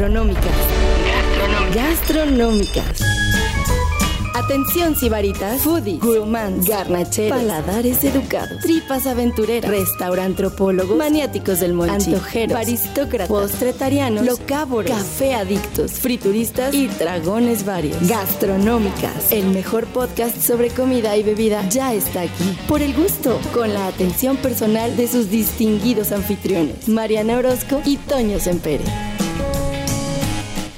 [0.00, 0.56] Gastronómicas.
[1.74, 3.02] Gastronómicas.
[4.34, 13.28] Atención sibaritas, foodies, gourmands, garnacheros, paladares educados, tripas aventureras, restaurantropólogos, maniáticos del monchi, antojeros, aristócratas,
[13.28, 16.72] postretarianos, locávoros, café adictos, frituristas.
[16.72, 18.08] Y dragones varios.
[18.08, 22.58] Gastronómicas, el mejor podcast sobre comida y bebida ya está aquí.
[22.66, 28.40] Por el gusto, con la atención personal de sus distinguidos anfitriones, Mariana Orozco y Toño
[28.40, 29.09] Sempere.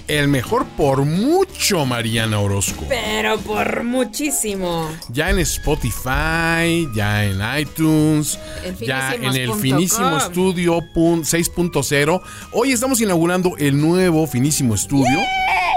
[0.09, 2.85] El mejor por mucho, Mariana Orozco.
[2.89, 4.91] Pero por muchísimo.
[5.09, 8.39] Ya en Spotify, ya en iTunes,
[8.81, 9.53] ya en el.
[9.55, 12.21] Finísimo Estudio pun- 6.0.
[12.53, 15.21] Hoy estamos inaugurando el nuevo Finísimo Estudio,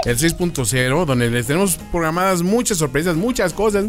[0.04, 3.84] el 6.0, donde les tenemos programadas muchas sorpresas, muchas cosas.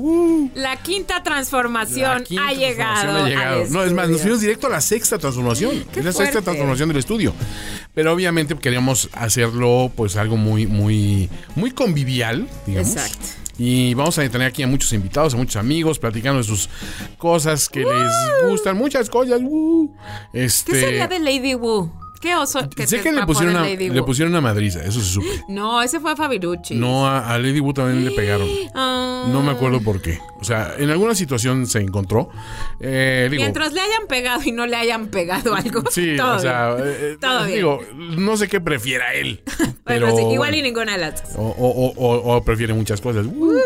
[0.53, 2.93] La quinta transformación La quinta ha llegado.
[2.93, 3.61] transformación ha llegado.
[3.63, 5.83] al No, es más, nos fuimos directo a la sexta transformación.
[5.95, 7.33] Es la sexta transformación del estudio.
[7.93, 12.91] Pero obviamente queríamos hacerlo pues algo muy, muy, muy convivial, digamos.
[12.91, 13.27] Exacto.
[13.57, 16.69] Y vamos a tener aquí a muchos invitados, a muchos amigos, platicando de sus
[17.17, 19.41] cosas que les gustan, muchas cosas.
[20.31, 21.91] Este, ¿Qué sería de Lady Wu?
[22.19, 25.27] ¿Qué oso que sé que le pusieron, una, le pusieron una madriza, eso se supe.
[25.49, 26.75] No, ese fue a Fabirucci.
[26.75, 28.47] No, a, a Lady Wu también le pegaron.
[28.75, 29.25] Ah.
[29.29, 30.19] No me acuerdo por qué.
[30.39, 32.29] O sea, en alguna situación se encontró.
[32.79, 35.83] Eh, digo, Mientras le hayan pegado y no le hayan pegado algo.
[35.91, 36.87] Sí, todo o sea, bien.
[36.87, 37.55] eh, Todo bien.
[37.57, 39.41] digo, no sé qué prefiera él.
[39.83, 43.25] Pero Bueno, sí, igual y ninguna de las o, o- o- o prefiere muchas cosas.
[43.25, 43.57] Uh.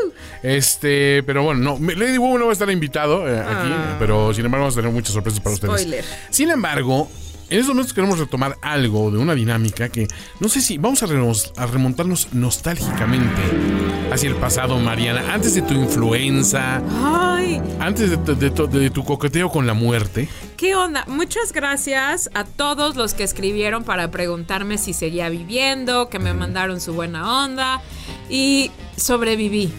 [0.44, 1.94] Este, pero bueno, no.
[1.94, 3.96] Lady Wu no va a estar invitado eh, aquí, Ah.
[4.00, 6.00] pero sin embargo vamos a tener muchas sorpresas para Spoiler.
[6.04, 6.06] ustedes.
[6.30, 7.10] Sin embargo,
[7.52, 10.08] en estos momentos queremos retomar algo de una dinámica que
[10.40, 13.42] no sé si vamos a, remontarnos nostálgicamente
[14.12, 18.90] hacia el pasado, Mariana, antes de tu influenza, Ay, antes de, tu- de tu- de
[18.90, 20.28] tu coqueteo con la muerte.
[20.58, 21.04] ¿qué onda?
[21.08, 26.80] Muchas gracias a todos los que escribieron para preguntarme si seguía viviendo, que me mandaron
[26.80, 27.82] su buena onda
[28.30, 29.72] y sobreviví.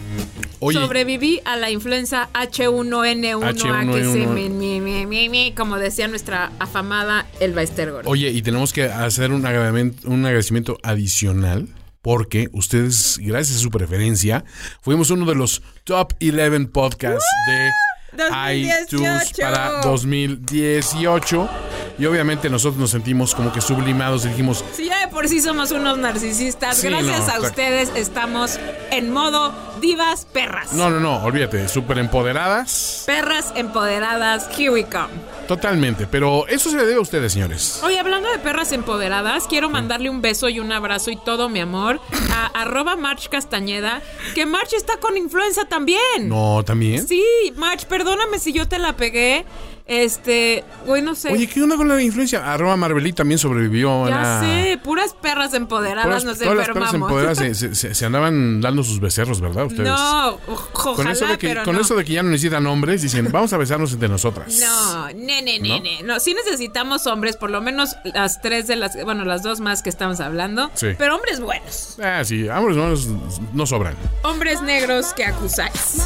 [0.63, 4.27] Oye, Sobreviví a la influenza H1N1, H1N1.
[4.27, 8.03] mi, mi, mi, mi, mi, como decía nuestra afamada Elba Estergor.
[8.05, 11.67] Oye, y tenemos que hacer un agradecimiento, un agradecimiento adicional
[12.01, 14.43] porque ustedes, gracias a su preferencia,
[14.81, 17.69] fuimos uno de los top 11 podcasts de
[18.17, 18.95] 2018.
[18.95, 21.49] iTunes para 2018.
[21.99, 25.71] Y obviamente nosotros nos sentimos como que sublimados dijimos, Si ya de por sí somos
[25.71, 28.59] unos narcisistas, Sí, gracias no, a ustedes estamos
[28.89, 30.73] en modo divas perras.
[30.73, 33.03] no, no, no, olvídate, súper empoderadas.
[33.05, 35.09] Perras empoderadas, here we come.
[35.47, 37.81] Totalmente, pero eso se le debe a ustedes, señores.
[37.83, 41.59] Oye, hablando de perras empoderadas, quiero mandarle un beso y un abrazo y todo mi
[41.59, 41.99] amor
[42.31, 44.01] a arroba March Castañeda,
[44.33, 45.99] que March está con influenza también.
[46.29, 47.05] No, también.
[47.07, 47.23] Sí,
[47.57, 49.45] March, perdóname si yo te la pegué.
[49.85, 51.29] Este, güey, no sé.
[51.31, 52.53] Oye, ¿qué onda con la influencia?
[52.53, 54.07] Arroba Marvelí también sobrevivió.
[54.07, 57.09] ya sé, puras perras empoderadas Todas, nos todas las perras enfermamos.
[57.11, 59.65] empoderadas se, se- se- se andaban dando sus becerros, ¿verdad?
[59.65, 59.89] Ustedes.
[59.89, 61.81] No, ojalá, Con eso, de que, pero con no.
[61.81, 64.57] eso de que ya no necesitan hombres, dicen, vamos a besarnos entre nosotras.
[64.61, 66.01] No, nene, nene.
[66.03, 69.83] No, sí necesitamos hombres, por lo menos las tres de las, bueno, las dos más
[69.83, 70.71] que estamos hablando.
[70.75, 70.87] Sí.
[70.97, 71.97] Pero hombres buenos.
[72.01, 73.07] Ah, sí, hombres buenos
[73.51, 73.95] no sobran.
[74.23, 76.03] Hombres negros que acusáis.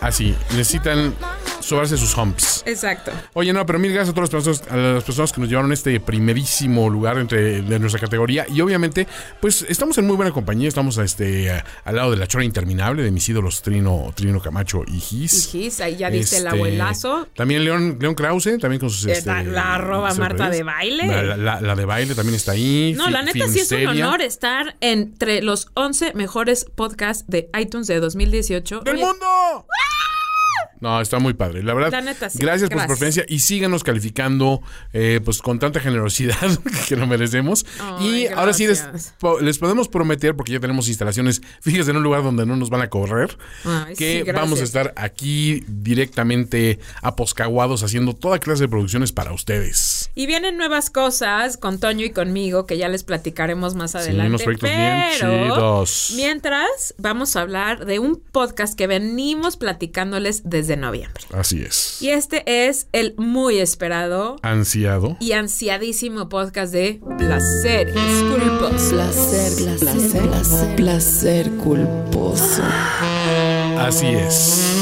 [0.00, 1.14] Así, necesitan
[1.60, 2.53] sobarse sus humps.
[2.66, 3.10] Exacto.
[3.34, 5.70] Oye, no, pero mil gracias a todas las personas, a las personas que nos llevaron
[5.70, 8.46] a este primerísimo lugar entre de nuestra categoría.
[8.48, 9.06] Y obviamente,
[9.40, 10.68] pues estamos en muy buena compañía.
[10.68, 14.82] Estamos este, a- al lado de la chora interminable de mis ídolos Trino, Trino Camacho
[14.86, 15.54] y Gis.
[15.54, 17.28] Hijis, ahí ya diste el Este, abuelazo.
[17.34, 19.06] También León, León Krause, también con sus.
[19.06, 20.58] Este, la- la arroba Marta redes.
[20.58, 21.06] de baile.
[21.06, 22.94] La, la- la de baile también está ahí.
[22.96, 27.86] No, la neta sí es un honor estar entre los 11 mejores podcasts de iTunes
[27.86, 28.80] de 2018.
[28.80, 29.66] ¡Del Oye, mundo!
[30.84, 31.62] No, está muy padre.
[31.62, 32.38] La verdad, La neta, sí.
[32.38, 34.60] gracias por su preferencia y síganos calificando
[34.92, 36.36] eh, pues con tanta generosidad
[36.88, 37.64] que lo merecemos.
[37.80, 38.84] Ay, y ahora sí les,
[39.40, 42.82] les podemos prometer, porque ya tenemos instalaciones fijas en un lugar donde no nos van
[42.82, 43.34] a correr,
[43.64, 49.32] Ay, que sí, vamos a estar aquí directamente aposcaguados haciendo toda clase de producciones para
[49.32, 50.10] ustedes.
[50.14, 54.28] Y vienen nuevas cosas con Toño y conmigo que ya les platicaremos más adelante.
[54.28, 56.12] unos proyectos bien pero chidos.
[56.16, 61.24] mientras vamos a hablar de un podcast que venimos platicándoles desde noviembre.
[61.32, 62.00] Así es.
[62.00, 65.16] Y este es el muy esperado Ansiado.
[65.20, 68.92] y ansiadísimo podcast de Placeres Culposos.
[68.92, 72.62] Placer, placer, placer, placer culposo.
[73.78, 74.73] Así es.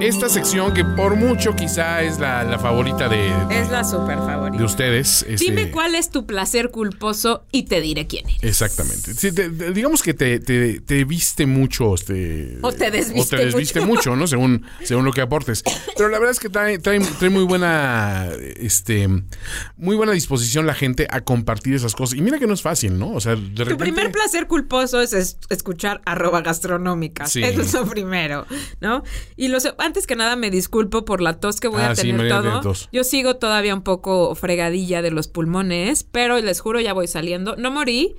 [0.00, 4.58] Esta sección que por mucho quizá es la, la favorita de, Es la super favorita.
[4.58, 5.24] de ustedes.
[5.28, 8.42] este, Dime cuál es tu placer culposo y te diré quién es.
[8.42, 9.12] Exactamente.
[9.14, 11.94] Sí, te- te- digamos que te, te- te viste mucho.
[11.94, 13.90] Este, O te desviste o te desviste mucho.
[14.10, 14.26] mucho, ¿no?
[14.26, 15.62] Según, según lo que aportes.
[15.96, 19.08] Pero la verdad es que trae, trae, trae muy buena este
[19.76, 22.18] muy buena disposición la gente a compartir esas cosas.
[22.18, 23.12] Y mira que no es fácil, ¿no?
[23.12, 23.70] O sea, de repente.
[23.74, 27.26] Tu primer placer culposo es es- escuchar arroba gastronómica.
[27.26, 27.42] Sí.
[27.42, 28.46] Eso es lo primero,
[28.80, 29.02] ¿no?
[29.36, 31.96] Y lo se- antes que nada me disculpo por la tos que voy Ah, a
[31.96, 32.60] sí, tener todo.
[32.60, 32.88] tos.
[32.92, 37.56] Yo sigo todavía un poco fregadilla de los pulmones, pero les juro ya voy saliendo.
[37.56, 38.14] No morí,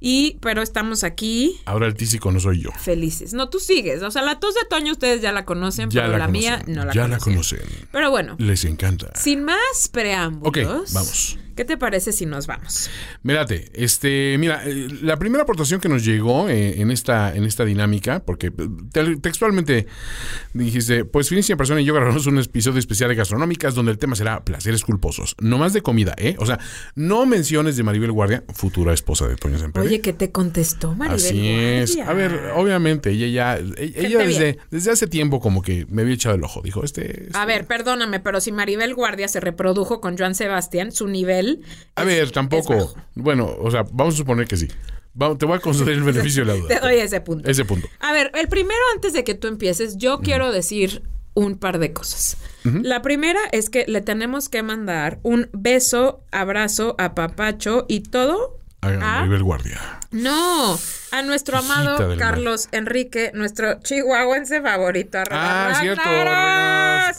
[0.00, 2.70] y pero estamos aquí Ahora el tísico no soy yo.
[2.78, 3.34] felices.
[3.34, 4.02] No, tú sigues.
[4.02, 6.52] O sea, la tos de Toño ustedes ya la conocen, Ya pero la, la, mía
[6.58, 7.58] conocen, no la Ya la conocen.
[7.60, 7.88] conocen.
[7.92, 9.12] Pero bueno, Les encanta.
[9.14, 10.48] sin más preámbulos.
[10.48, 11.38] Ok, vamos.
[11.54, 12.90] ¿Qué te parece si nos vamos?
[13.22, 17.64] Mírate, este, mira, eh, la primera aportación que nos llegó eh, en esta en esta
[17.64, 18.52] dinámica, porque eh,
[18.92, 19.86] te- textualmente
[20.54, 24.16] dijiste, pues Finísima Persona y yo grabamos un episodio especial de gastronómicas donde el tema
[24.16, 26.36] será placeres culposos, no más de comida, ¿eh?
[26.38, 26.58] O sea,
[26.94, 29.82] no menciones de Maribel Guardia, futura esposa de Toño Semper.
[29.82, 31.98] Oye, ¿qué te contestó Maribel Así es.
[31.98, 36.34] A ver, obviamente, ella ya, ella, desde, desde hace tiempo como que me había echado
[36.34, 36.62] el ojo.
[36.62, 37.24] Dijo, este...
[37.24, 41.41] este- A ver, perdóname, pero si Maribel Guardia se reprodujo con Joan Sebastián, su nivel.
[41.96, 42.94] A ver, tampoco.
[43.14, 44.68] Bueno, o sea, vamos a suponer que sí.
[45.20, 46.68] Va- te voy a conceder el beneficio de la duda.
[46.68, 47.48] Te doy ese punto.
[47.50, 47.88] Ese punto.
[48.00, 51.02] A ver, el primero, antes de que tú empieces, yo quiero decir
[51.34, 52.36] un par de cosas.
[52.64, 58.58] La primera es que le tenemos que mandar un beso, abrazo, apapacho y todo.
[58.82, 59.80] A a- Maribel Guardia.
[60.12, 60.78] No,
[61.10, 62.16] a nuestro amado mar.
[62.18, 65.18] Carlos Enrique, nuestro chihuahuense favorito.
[65.30, 66.02] Ah, cierto.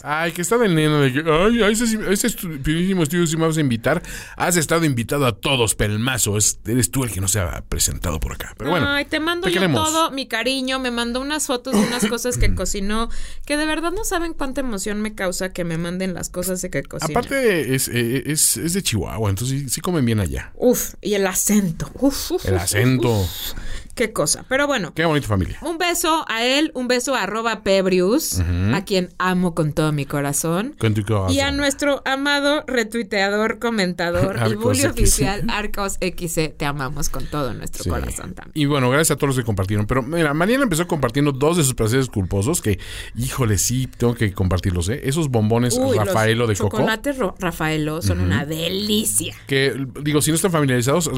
[0.06, 3.56] Ay, que está neno de que, ay, a ese, a ese estudio sí me vas
[3.56, 4.02] a invitar.
[4.36, 6.36] Has estado invitado a todos, pelmazo.
[6.36, 8.54] Es- eres tú el que no se ha presentado por acá.
[8.56, 8.88] Pero bueno.
[8.88, 9.86] Ay, te mando te yo queremos.
[9.86, 10.78] todo mi cariño.
[10.78, 13.08] Me mandó unas fotos de unas cosas que cocinó.
[13.46, 16.70] Que de verdad no saben cuánta emoción me causa que me manden las cosas de
[16.70, 17.10] que cocina.
[17.10, 20.52] Aparte, es, eh, es, es de Chihuahua, entonces sí, sí comen bien allá.
[20.54, 21.90] Uf, y el acento.
[21.94, 23.08] Uf, uf, El uf, acento.
[23.08, 23.54] uf.
[23.94, 24.44] Qué cosa.
[24.48, 24.92] Pero bueno.
[24.94, 25.58] Qué bonita familia.
[25.62, 28.40] Un beso a él, un beso a arroba Pebrius,
[28.72, 30.74] a quien amo con todo mi corazón.
[30.78, 31.32] Con tu corazón.
[31.32, 36.54] Y a nuestro amado retuiteador, comentador y bully oficial Arcos XC.
[36.56, 37.90] Te amamos con todo nuestro Sí.
[37.90, 38.52] corazón también.
[38.54, 39.86] Y bueno, gracias a todos los que compartieron.
[39.86, 42.78] Pero mira, Mariana empezó compartiendo dos de sus placeres culposos que,
[43.16, 45.00] híjole, sí, tengo que compartirlos, ¿eh?
[45.04, 46.78] Esos bombones Uy, los Rafaelo de coco.
[46.78, 49.34] chocolates ro- Rafaelo son una delicia.
[49.46, 51.10] Que, digo, si no están familiarizados,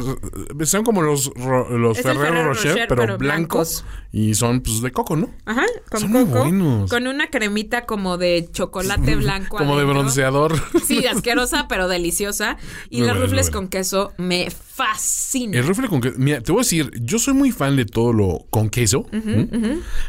[0.65, 3.83] son como los, los Ferrero Ferrero Rocher, Pero, pero blancos.
[3.83, 3.85] blancos.
[4.13, 5.31] Y son, pues, de coco, ¿no?
[5.45, 6.89] Ajá, con Son muy buenos.
[6.91, 9.59] Con una cremita como de chocolate blanco.
[9.59, 10.55] Como de bronceador.
[10.85, 12.57] Sí, asquerosa, pero deliciosa.
[12.89, 15.55] Y Muy muy rufles con queso me fascinan.
[15.55, 16.15] El rufle con queso.
[16.19, 19.07] Mira, te voy a decir, yo soy muy fan de todo lo con queso.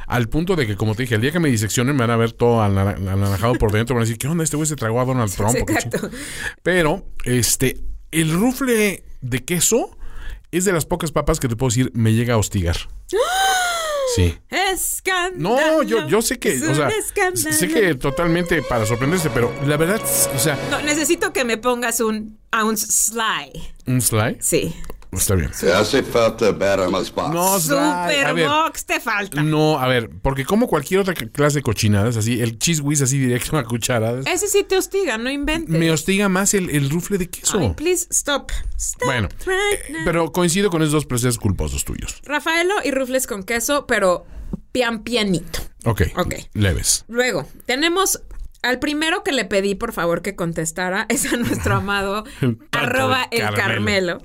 [0.07, 2.17] Al punto de que, como te dije, el día que me diseccionen me van a
[2.17, 3.95] ver todo anara- anaranjado por dentro.
[3.95, 4.43] Van a decir, ¿qué onda?
[4.43, 5.51] Este güey se tragó a Donald Trump.
[5.55, 5.97] Sí, ¿o qué exacto.
[6.09, 6.11] ching-?"
[6.63, 7.81] Pero, este,
[8.11, 9.96] el rufle de queso
[10.51, 12.77] es de las pocas papas que te puedo decir, me llega a hostigar.
[14.15, 14.35] Sí.
[14.49, 15.57] Escándalo.
[15.57, 16.89] No, yo, yo sé que, Es o sea,
[17.29, 20.01] un sé que totalmente para sorprenderse, pero la verdad,
[20.33, 23.51] o sea, No, necesito que me pongas un ounce sly.
[23.85, 24.73] un slide Sí.
[25.19, 25.53] Está bien.
[25.53, 27.33] Se hace falta ver más spots.
[27.33, 29.43] No, slide, a Super ver, box te falta.
[29.43, 33.17] No, a ver, porque como cualquier otra clase de cochinadas, así, el cheese whiz así
[33.19, 35.69] directo a cucharadas, Ese sí te hostiga, no inventes.
[35.69, 37.59] me hostiga más el, el rufle de queso.
[37.59, 38.51] Ay, please stop.
[38.77, 42.21] Stop bueno, right eh, pero coincido con esos dos placeres culposos tuyos.
[42.23, 44.25] Rafaelo y rufles con queso, pero
[44.71, 45.59] pian pianito.
[45.85, 46.35] Ok, Ok.
[46.53, 47.05] leves.
[47.07, 48.21] Luego, tenemos
[48.63, 53.27] al primero que le pedí, por favor, que contestara, es a nuestro amado El arroba
[53.31, 53.57] el Carmelo.
[53.57, 54.17] Carmelo.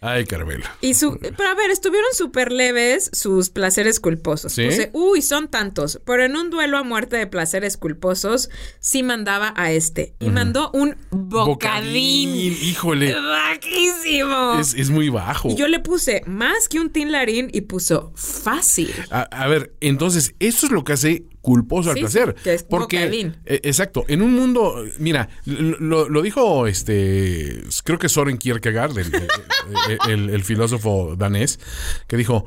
[0.00, 0.64] Ay, Carmelo.
[0.80, 4.52] Y su, pero a ver, estuvieron súper leves sus placeres culposos.
[4.52, 4.66] ¿Sí?
[4.66, 6.00] Puse, uy, son tantos.
[6.04, 10.14] Pero en un duelo a muerte de placeres culposos, sí mandaba a este.
[10.20, 12.30] Y mandó un bocadín.
[12.36, 14.58] híjole, Bajísimo.
[14.60, 15.48] es, es muy bajo.
[15.50, 18.92] Y yo le puse más que un tinlarín y puso fácil.
[19.10, 22.34] A, a ver, entonces, eso es lo que hace culposo al placer.
[22.42, 22.96] que es porque,
[23.44, 29.14] eh, exacto, en un mundo, mira, lo, lo dijo este, creo que Soren Kierkegaard, el,
[29.14, 31.60] el- el- el filósofo danés,
[32.08, 32.46] que dijo,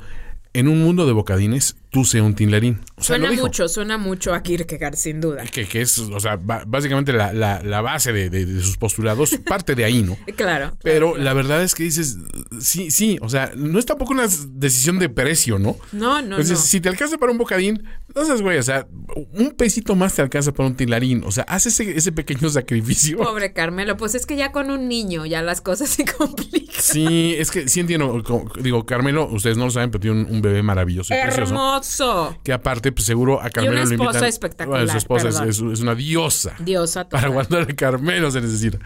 [0.51, 2.79] en un mundo de bocadines, tú sé un tinlarín.
[2.97, 5.43] O sea, lo suena mucho, suena mucho a Kierkegaard, sin duda.
[5.45, 9.35] Que, que es, o sea, básicamente la, la- la base de, de- de sus postulados,
[9.45, 10.17] parte de ahí, ¿no?
[10.35, 10.77] Claro.
[10.83, 12.17] Pero la verdad es que dices,
[12.61, 15.77] sí, sí, o sea, no es tampoco una decisión de precio, ¿no?
[15.91, 16.65] No, no, Entonces, no.
[16.65, 17.83] si te alcanza para un bocadín,
[18.15, 18.87] no seas güey, o sea,
[19.33, 21.23] un pesito más te alcanza para un tilarín.
[21.25, 23.17] O sea, haz ese, ese pequeño sacrificio.
[23.17, 26.75] Pobre Carmelo, pues es que ya con un niño ya las cosas se complican.
[26.79, 28.23] Sí, es que sí entiendo.
[28.61, 31.53] Digo, Carmelo, ustedes no lo saben, pero tiene un, un bebé maravilloso y precioso.
[31.79, 32.37] Hermoso.
[32.43, 35.59] Que aparte, pues seguro a Carmelo una le esposa invitan- espectacular, Bueno, su esposa es,
[35.59, 36.53] una diosa.
[36.59, 37.07] Diosa.
[37.09, 37.31] Para total.
[37.31, 38.79] aguantar a Carmelo se necesita.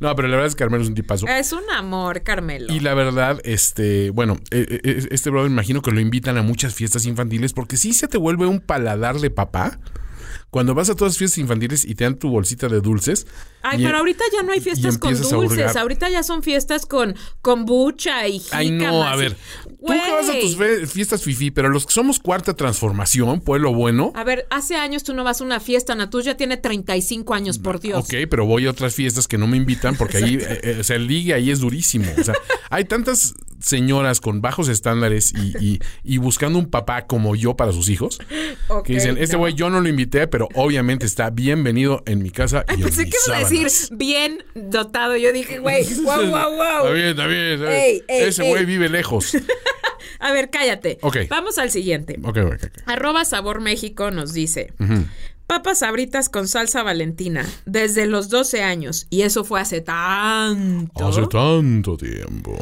[0.00, 1.26] No, pero la verdad es que Carmelo es un tipazo.
[1.26, 2.72] Es un amor, Carmelo.
[2.72, 6.42] Y la verdad, este, bueno, eh, eh, este brother me imagino que lo invitan a
[6.42, 9.78] muchas fiestas infantiles porque sí se te vuelve un paladar de papá.
[10.50, 13.26] Cuando vas a todas las fiestas infantiles y te dan tu bolsita de dulces.
[13.62, 15.76] Ay, y- pero ahorita ya no hay fiestas con dulces.
[15.76, 18.60] Ahorita ya son fiestas con kombucha y jícamas.
[18.60, 19.36] Ay, no, a y- ver.
[19.80, 20.56] Tú que vas a tus
[20.92, 24.12] fiestas fifi, pero los que somos cuarta transformación, pueblo bueno.
[24.14, 27.58] A ver, hace años tú no vas a una fiesta, Natus ya tiene 35 años,
[27.58, 28.04] por Dios.
[28.04, 30.84] Ok, pero voy a otras fiestas que no me invitan porque ahí, eh, eh, o
[30.84, 32.06] sea, el ligue ahí es durísimo.
[32.18, 32.34] O sea,
[32.70, 37.72] hay tantas señoras con bajos estándares y, y- y buscando un papá como yo para
[37.72, 38.18] sus hijos
[38.84, 39.40] que dicen, este no.
[39.40, 43.04] güey yo no lo invité, pero obviamente está bienvenido en mi casa y en Pensé
[43.04, 43.90] que ibas a decir sábanas".
[43.98, 45.16] bien dotado.
[45.16, 46.86] Yo dije, güey, wow, wow, wow.
[46.86, 47.44] Está bien, está bien.
[47.52, 47.80] está bien.
[47.80, 48.66] Ey, ey, Ese güey ey.
[48.66, 49.36] vive lejos.
[50.18, 50.98] A ver, cállate.
[51.28, 52.18] Vamos al siguiente.
[52.86, 54.72] Arroba Sabor México nos dice.
[55.46, 59.06] Papas sabritas con salsa valentina desde los 12 años.
[59.10, 61.06] Y eso fue hace tanto.
[61.08, 62.56] Hace tanto tiempo.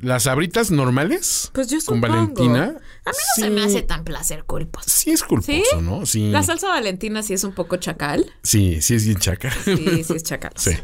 [0.00, 2.00] Las sabritas normales Pues yo con.
[2.00, 2.76] Valentina.
[3.06, 4.90] A mí no se me hace tan placer culposo.
[4.90, 5.62] Sí es culposo, ¿Sí?
[5.80, 6.04] ¿no?
[6.04, 6.30] Sí.
[6.30, 8.30] La salsa valentina sí es un poco chacal.
[8.42, 9.50] Sí, sí es bien chaca.
[9.64, 10.70] Sí, sí es chacalosa.
[10.72, 10.76] Sí.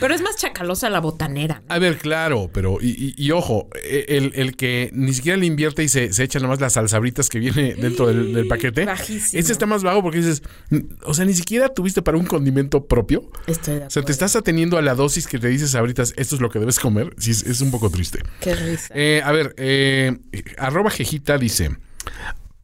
[0.00, 1.62] Pero es más chacalosa la botanera.
[1.68, 1.74] ¿no?
[1.74, 5.46] A ver, claro, pero y, y- y ojo, eh, el, el que ni siquiera le
[5.46, 8.84] invierte y se, se echa nomás las salsabritas que viene dentro del, del paquete.
[8.84, 9.40] Bajísimo.
[9.40, 12.86] Ese está más bajo porque dices, "Mm, o sea, ni siquiera tuviste para un condimento
[12.86, 13.30] propio.
[13.46, 16.34] Estoy de O sea, te estás ateniendo a la dosis que te dices sabritas, esto
[16.36, 17.14] es lo que debes comer.
[17.18, 18.20] Sí, es, es un poco triste.
[18.40, 18.92] Qué risa.
[18.94, 20.16] Eh, a ver, eh,
[20.58, 21.70] arroba jejita dice.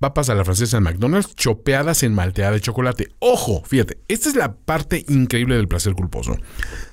[0.00, 3.08] Papas a la francesa en McDonald's chopeadas en malteada de chocolate.
[3.20, 6.36] Ojo, fíjate, esta es la parte increíble del placer culposo.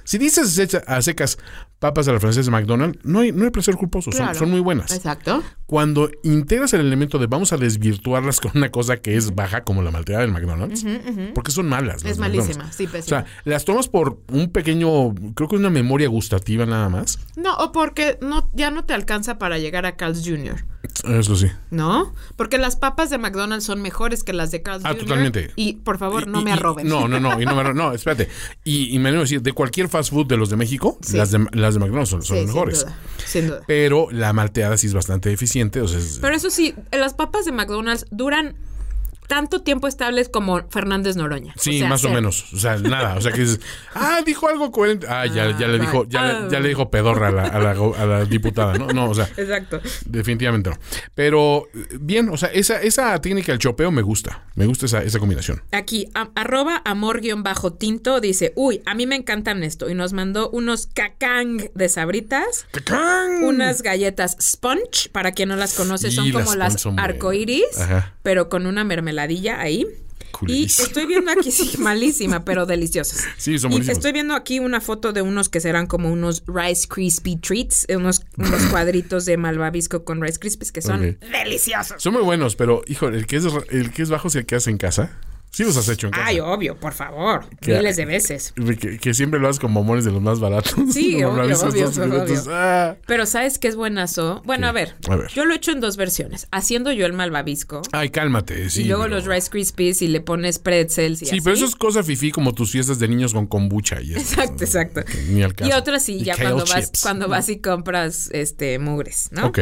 [0.04, 1.38] Si dices a secas
[1.82, 4.38] papas a la francesa en McDonald's, no hay, no hay placer culposo, son, Claro.
[4.40, 4.92] son muy buenas.
[4.94, 5.42] Exacto.
[5.66, 9.82] Cuando integras el elemento de vamos a desvirtuarlas con una cosa que es baja como
[9.82, 10.86] la malteada del McDonald's,
[11.34, 12.04] porque son malas.
[12.04, 13.24] las Es malísima, sí, O pésima.
[13.24, 17.20] sea, las tomas por un pequeño, creo que una memoria gustativa nada más.
[17.36, 20.64] No, o porque no, ya no te alcanza para llegar a Carl's Jr.,
[21.06, 21.48] Eso sí.
[21.70, 22.14] ¿no?
[22.36, 25.00] Porque las papas de McDonald's son mejores que las de Carl's Ah, Jr.
[25.04, 25.52] totalmente.
[25.56, 26.88] Y por favor, no Y- me arroben.
[26.88, 28.28] No, no, no, y no, me no, espérate.
[28.64, 31.18] Y, y me animo a decir, de cualquier fast food de los de México, Sí.
[31.18, 32.78] las, de, las de McDonald's son, son Sí, las mejores.
[32.80, 32.98] Sin duda.
[33.26, 33.62] Sin duda.
[33.68, 35.82] Pero la malteada sí es bastante eficiente.
[35.82, 38.56] O sea, es- Pero eso sí, las papas de McDonald's duran
[39.32, 41.54] tanto tiempo estables como Fernández Noroña.
[41.56, 42.52] sí, sea, más o menos.
[42.54, 43.16] O sea, nada.
[43.16, 43.62] O sea, que dices,
[43.96, 45.08] ah, dijo algo coherente.
[45.10, 46.40] Ah, ya, ya le Ah, dijo, ya, Ah.
[46.42, 48.88] le- ya le dijo pedorra a la, a la go- a la diputada, ¿no?
[48.90, 49.80] No, o sea, Exacto.
[50.06, 50.76] definitivamente no.
[51.16, 51.68] Pero
[52.00, 54.44] bien, o sea, esa, esa técnica del chopeo me gusta.
[54.56, 55.62] Me gusta esa, esa combinación.
[55.72, 59.90] Aquí, a- arroba amor-tinto dice, uy, a mí me encantan esto.
[59.90, 62.66] Y nos mandó unos cacang de sabritas.
[62.72, 63.44] ¡Cacán!
[63.44, 67.04] Unas galletas sponge, para quien no las conoce, son las como las buenas.
[67.04, 67.64] arcoiris,
[68.24, 68.84] pero con una
[69.60, 69.86] ahí.
[70.48, 73.26] Y estoy viendo aquí, sí, malísima, pero deliciosas.
[73.38, 73.98] Sí, son Y buenísimas.
[73.98, 78.22] estoy viendo aquí una foto de unos que serán como unos Rice Krispie Treats, unos,
[78.38, 82.02] unos cuadritos de malvavisco con Rice Krispies que son deliciosos.
[82.02, 84.56] Son muy buenos, pero, hijo, el que es, el que es bajo es el que
[84.56, 85.12] hace en casa.
[85.54, 86.26] Sí los has hecho en casa.
[86.28, 87.46] Ay, obvio, por favor.
[87.60, 88.54] Que- Miles de veces.
[88.80, 90.74] Que, que siempre lo haces con bombones de los más baratos.
[90.94, 92.44] Sí, obvio, obvio, obvio.
[92.50, 92.96] Ah.
[93.06, 94.42] Pero ¿sabes qué es buenazo?
[94.46, 95.28] Bueno, a ver, A ver.
[95.30, 96.48] Yo lo he hecho en dos versiones.
[96.52, 97.82] Haciendo yo el malvavisco.
[97.92, 98.70] Ay, cálmate.
[98.70, 101.42] Sí, y luego pero- los Rice Krispies y le pones pretzels y Sí, así.
[101.42, 104.20] pero eso es cosa fifí como tus fiestas de niños con kombucha y eso.
[104.22, 105.02] Exacto, exacto.
[105.30, 105.70] Ni al caso.
[105.70, 109.48] Y otra sí, Y ya cuando vas, cuando vas y compras este mugres, ¿no?
[109.48, 109.60] Ok.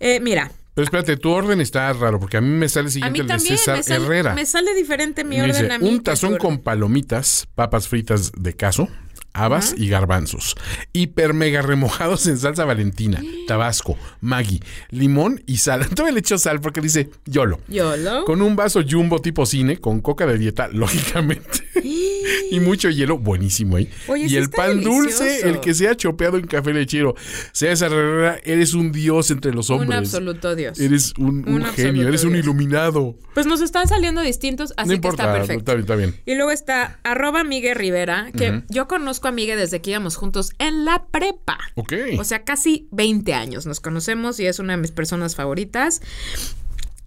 [0.00, 3.26] Eh, mira, Pero espérate, tu orden está raro porque a mí me sale siguiente el
[3.26, 4.34] de César me sale, Herrera.
[4.34, 5.88] me sale diferente mi Me orden dice, a mí.
[5.88, 8.86] un tazón con palomitas, papas fritas de queso,
[9.38, 10.56] habas y garbanzos.
[10.92, 15.88] Hiper mega remojados en salsa valentina, tabasco, maggi, limón y sal.
[15.94, 17.60] Todavía le echo sal porque dice YOLO.
[17.68, 18.24] YOLO.
[18.24, 21.62] Con un vaso jumbo tipo cine, con coca de dieta, lógicamente.
[22.50, 23.88] y mucho hielo, buenísimo ahí.
[24.08, 27.14] Oye, y sí el pan dulce, el que sea chopeado en café lechero.
[27.52, 29.98] César Herrera, eres un dios entre los Un hombres.
[30.00, 30.78] absoluto Dios.
[30.78, 32.44] Eres un, un Un genio, eres un Dios.
[32.44, 33.16] iluminado.
[33.34, 35.58] Pues nos están saliendo distintos, así no que importa, está perfecto.
[35.60, 36.14] está bien, está bien.
[36.26, 40.52] Y luego está arroba Miguel Rivera, que yo conozco a Miguel desde que íbamos juntos
[40.58, 41.58] en la prepa.
[41.76, 41.92] Ok.
[42.18, 46.00] O sea, casi 20 años nos conocemos y es una de mis personas favoritas.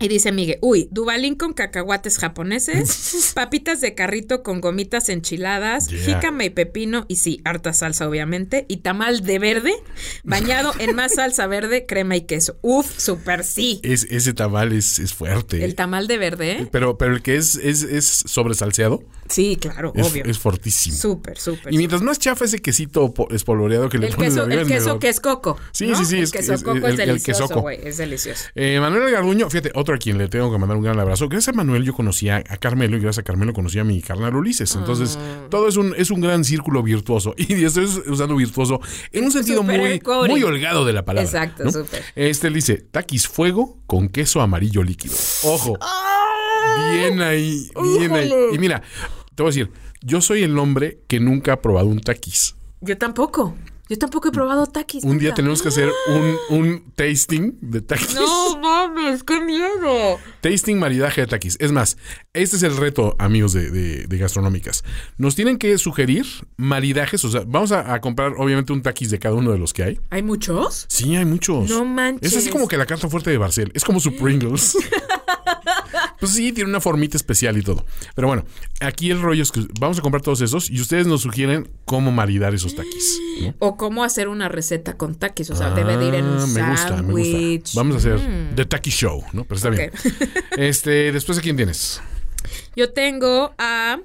[0.02, 6.16] Y dice Miguel, uy, Dubalín con cacahuates japoneses, papitas de carrito con gomitas enchiladas, Yeah.
[6.16, 9.74] jícama y pepino, y sí, harta salsa obviamente, y tamal de verde,
[10.24, 12.58] bañado en más salsa verde, crema y queso.
[12.62, 13.80] Uf, súper sí.
[13.84, 15.64] Es, ese tamal es, es fuerte.
[15.64, 16.68] El tamal de verde, ¿eh?
[16.72, 20.26] pero, pero el que es, es, es sobresalseado Sí, claro, es, obvio.
[20.26, 20.96] es fortísimo.
[20.98, 21.74] Súper, súper.
[21.74, 24.68] Y mientras más chafa ese quesito po- espolvoreado que le El ponen queso, arriba, el
[24.68, 25.00] es queso mejor.
[25.00, 25.58] que es coco.
[25.72, 25.98] Sí, ¿no?
[25.98, 27.80] sí, sí, El es- queso es- coco es, el delicioso, güey.
[27.82, 28.44] Es delicioso.
[28.56, 31.28] Eh, Manuel Garduño, fíjate, otro otro a quien le tengo que mandar un gran abrazo.
[31.28, 34.36] Gracias a Manuel yo conocía a Carmelo y gracias a Carmelo conocí a mi carnal
[34.36, 34.76] Ulises.
[34.76, 35.48] Entonces, Ah.
[35.50, 37.36] todo es un, es un gran círculo virtuoso.
[37.52, 38.80] Y estoy usando virtuoso
[39.12, 41.26] en un sentido muy, muy holgado de la palabra.
[41.30, 41.72] Exacto, ¿no?
[41.72, 42.04] súper.
[42.16, 45.16] Este dice, taquis fuego con queso amarillo líquido.
[45.44, 45.78] Ojo.
[46.94, 48.32] Bien ahí, bien ahí.
[48.54, 48.82] Y mira,
[49.36, 49.72] te voy a decir,
[50.02, 52.56] yo soy el hombre que nunca ha probado un taquis.
[52.80, 53.56] Yo tampoco.
[53.92, 55.04] Yo tampoco he probado taquis.
[55.04, 58.16] Un día tenemos que hacer un, un tasting de taquis.
[58.16, 60.18] No mames, qué miedo.
[60.40, 61.58] Tasting maridaje de taquis.
[61.60, 61.98] Es más,
[62.32, 64.86] este es el reto, amigos de, de- de gastronómicas.
[65.18, 67.26] Nos tienen que sugerir maridajes.
[67.26, 69.84] O sea, vamos a, a comprar, obviamente, un taquis de cada uno de los que
[69.84, 70.00] hay.
[70.10, 70.86] ¿Hay muchos?
[70.88, 71.70] Sí, hay muchos.
[71.70, 72.32] No manches.
[72.32, 73.72] Es así como que la carta fuerte de Barcel.
[73.76, 74.78] Es como su Pringles.
[76.22, 77.84] pues sí, tiene una formita especial y todo.
[78.16, 78.46] Pero bueno,
[78.80, 82.12] aquí el rollo es que vamos a comprar todos esos y ustedes nos sugieren cómo
[82.12, 83.20] maridar esos taquis.
[83.42, 83.56] ¿no?
[83.58, 85.50] O cómo hacer una receta con taquis.
[85.50, 87.14] O sea, debe de ir en un Ah, me gusta, me
[87.60, 87.72] gusta.
[87.76, 88.20] Vamos a hacer
[88.56, 89.46] The Taquis Show, ¿no?
[89.46, 89.92] Pero está bien.
[90.58, 92.02] Este, después, ¿a quién tienes?
[92.76, 94.00] Yo tengo a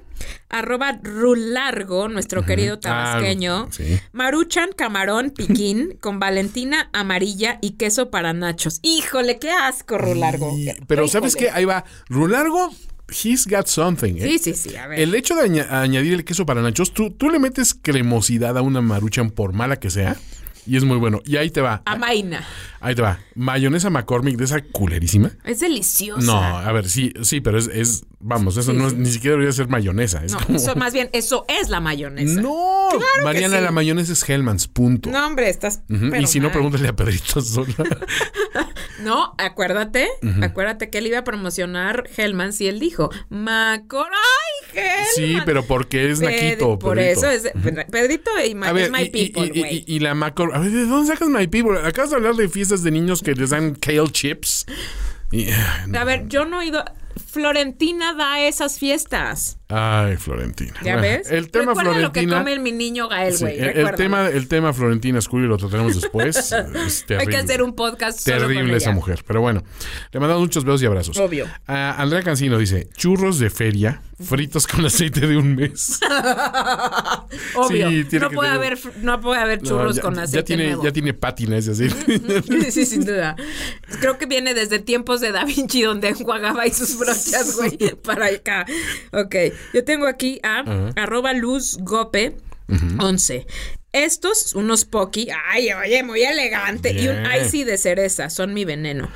[0.49, 3.67] arroba rulargo, nuestro querido tabasqueño.
[3.69, 3.99] Ah, sí.
[4.13, 8.79] Maruchan camarón piquín con valentina amarilla y queso para nachos.
[8.81, 10.57] Híjole, qué asco, rulargo.
[10.57, 11.11] Y- pero Híjole.
[11.11, 11.49] ¿sabes qué?
[11.49, 11.83] Ahí va.
[12.09, 12.71] Rulargo,
[13.09, 14.15] he's got something.
[14.17, 14.27] ¿eh?
[14.27, 14.99] Sí, sí, sí, a ver.
[14.99, 18.61] El hecho de aña- añadir el queso para nachos, tú, tú le metes cremosidad a
[18.61, 20.15] una maruchan por mala que sea.
[20.67, 21.21] Y es muy bueno.
[21.25, 21.81] Y ahí te va.
[21.85, 22.43] Amaina.
[22.79, 23.19] Ahí te va.
[23.35, 25.31] Mayonesa McCormick de esa culerísima.
[25.43, 26.21] Es deliciosa.
[26.25, 28.99] No, a ver, sí, sí, pero es, es vamos, eso Sí, no es- sí.
[28.99, 30.23] ni siquiera debería ser mayonesa.
[30.23, 32.39] Es No, como- eso, más bien, eso es la mayonesa.
[32.41, 33.63] No, que Mariana, sí.
[33.63, 35.09] la mayonesa es Hellman's, punto.
[35.09, 35.81] No, hombre, estás.
[35.89, 37.73] Y si no, pregúntale a Pedrito Sola.
[39.03, 40.07] No, acuérdate,
[40.41, 45.05] acuérdate que él iba a promocionar Hellman y él dijo, Macor, ¡ay, Hellman!
[45.15, 46.79] sí, pero porque es naquito.
[46.79, 47.29] Por Pedrito.
[47.29, 47.51] eso es
[47.91, 50.51] Pedrito y A ver, es My y, People, y- y la Macor...
[50.57, 51.77] A ver, ¿de dónde sacas My People?
[51.77, 54.65] Acabas de hablar de fiestas de niños que les dan kale chips.
[55.31, 56.83] Y- A ver, yo no he ido.
[57.41, 59.59] Florentina da esas fiestas.
[59.69, 60.73] Ay, Florentina.
[60.81, 61.29] ¿Ya Bueno, ves?
[61.29, 62.37] El tema Recuerda lo que Florentina...
[62.39, 63.59] come el mi niño Gael, sí, güey.
[63.59, 66.35] el, tema, el tema Florentina Scully lo trataremos después.
[66.87, 67.17] Es terrible.
[67.19, 68.95] Hay que hacer un podcast solo con Terrible esa ella.
[68.95, 69.23] mujer.
[69.27, 69.63] Pero bueno,
[70.11, 71.17] le mandamos muchos besos y abrazos.
[71.17, 71.45] Obvio.
[71.67, 75.99] Ah, Andrea Cancino dice: churros de feria, fritos con aceite de un mes.
[77.55, 77.89] Obvio.
[77.89, 80.67] Sí, no, puede tener- haber, no puede haber No, churros ya, con ya aceite tiene,
[80.67, 80.83] nuevo.
[80.83, 82.71] ya tiene pátina ese aceite.
[82.71, 83.35] Sí, sin duda.
[83.99, 88.27] Creo que viene desde tiempos de Da Vinci donde enjuagaba ahí sus brochas, güey, para
[88.27, 88.65] acá.
[89.11, 89.35] Ok,
[89.73, 92.37] yo tengo aquí a arroba luz gope
[92.99, 93.47] 11.
[93.93, 99.09] Estos, unos poki, ay, oye, muy elegante, y un icy de cereza, son mi veneno.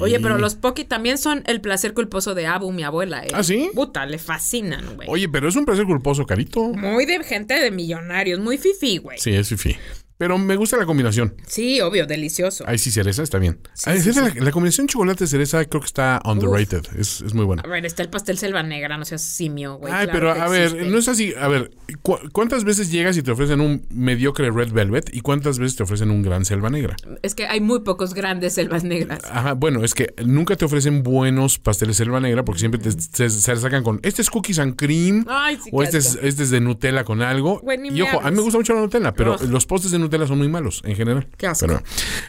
[0.00, 3.28] Oye, pero los poki también son el placer culposo de Abu, mi abuela, ¿eh?
[3.32, 3.70] ¿Ah, sí?
[3.74, 5.08] Puta, le fascinan, güey.
[5.08, 6.60] Oye, pero es un placer culposo, carito.
[6.62, 9.18] Muy de gente de millonarios, muy fifi, güey.
[9.18, 9.76] Sí, es fifi.
[10.16, 11.34] Pero me gusta la combinación.
[11.46, 12.64] Sí, obvio, delicioso.
[12.68, 13.58] Ahí sí, cereza está bien.
[13.84, 16.82] Ay, sí, fíjate, La, la combinación chocolate-cereza creo que está underrated.
[16.96, 17.62] Es, es muy buena.
[17.62, 19.92] A ver, está el pastel selva negra, no seas simio, güey.
[19.92, 21.34] Ay, claro pero a ver, no es así.
[21.38, 21.72] A ver,
[22.02, 25.82] ¿cu- ¿cuántas veces llegas y te ofrecen un mediocre Red Velvet y cuántas veces te
[25.82, 26.94] ofrecen un gran selva negra?
[27.22, 29.20] Es que hay muy pocos grandes selvas negras.
[29.28, 33.30] Ajá, bueno, es que nunca te ofrecen buenos pasteles selva negra porque siempre te, se,
[33.30, 36.60] se sacan con este es cookies and cream Ay, o este es, este es de
[36.60, 37.60] Nutella con algo.
[37.92, 39.42] Y ojo, a mí me gusta mucho la Nutella, pero Ugh.
[39.50, 41.26] los postres de Nutella son muy malos en general.
[41.36, 41.66] Qué asco.
[41.66, 41.82] Pero,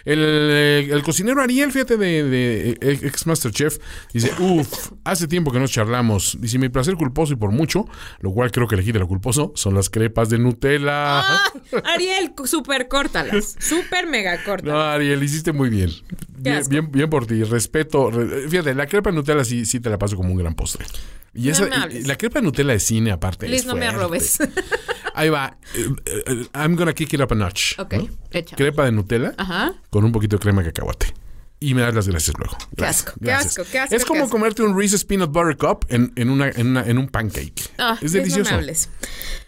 [0.05, 3.77] el, eh, el cocinero Ariel, fíjate, de, de eh, ex Masterchef,
[4.13, 6.37] dice, uff, hace tiempo que nos charlamos.
[6.39, 7.85] Dice, mi placer culposo y por mucho,
[8.19, 11.19] lo cual creo que elegí de lo culposo, son las crepas de Nutella.
[11.19, 11.51] Ah,
[11.93, 13.55] Ariel, súper córtalas.
[13.59, 14.95] Súper mega No, córtalas.
[14.95, 15.89] Ariel, hiciste muy bien.
[16.37, 17.43] Bien, bien, bien por ti.
[17.43, 18.11] Respeto.
[18.11, 20.85] re- fíjate, la crepa de Nutella sí, sí te la paso como un gran postre.
[21.35, 23.47] Y, esa, y la crepa de Nutella de cine, aparte.
[23.47, 24.37] Liz, es no me arrobes.
[25.13, 25.57] Ahí va.
[25.75, 27.77] Eh, eh, I'm gonna kick it up a notch.
[27.79, 28.07] Ok, ¿no?
[28.55, 29.73] Crepa de Nutella Ajá.
[29.89, 31.13] con un poquito de crema de cacahuate.
[31.59, 32.57] Y me das las gracias luego.
[32.57, 34.31] Qué Gracias, asco, qué asco, qué asco, Es como asco.
[34.31, 37.61] comerte un Reese's Peanut Butter Cup en, en, una, en, una- en un pancake.
[37.77, 38.51] Ah, es Liz, delicioso.
[38.61, 38.67] No.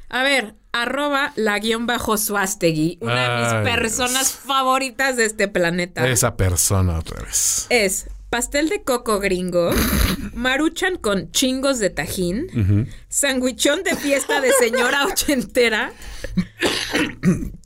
[0.10, 6.08] A ver, arroba la guion bajo Suastegui, una de mis personas favoritas de este planeta.
[6.08, 7.68] Esa persona otra vez.
[7.70, 9.72] Es pastel de coco gringo,
[10.34, 15.92] maruchan con chingos de tajín, sandwichón de fiesta de señora ochentera,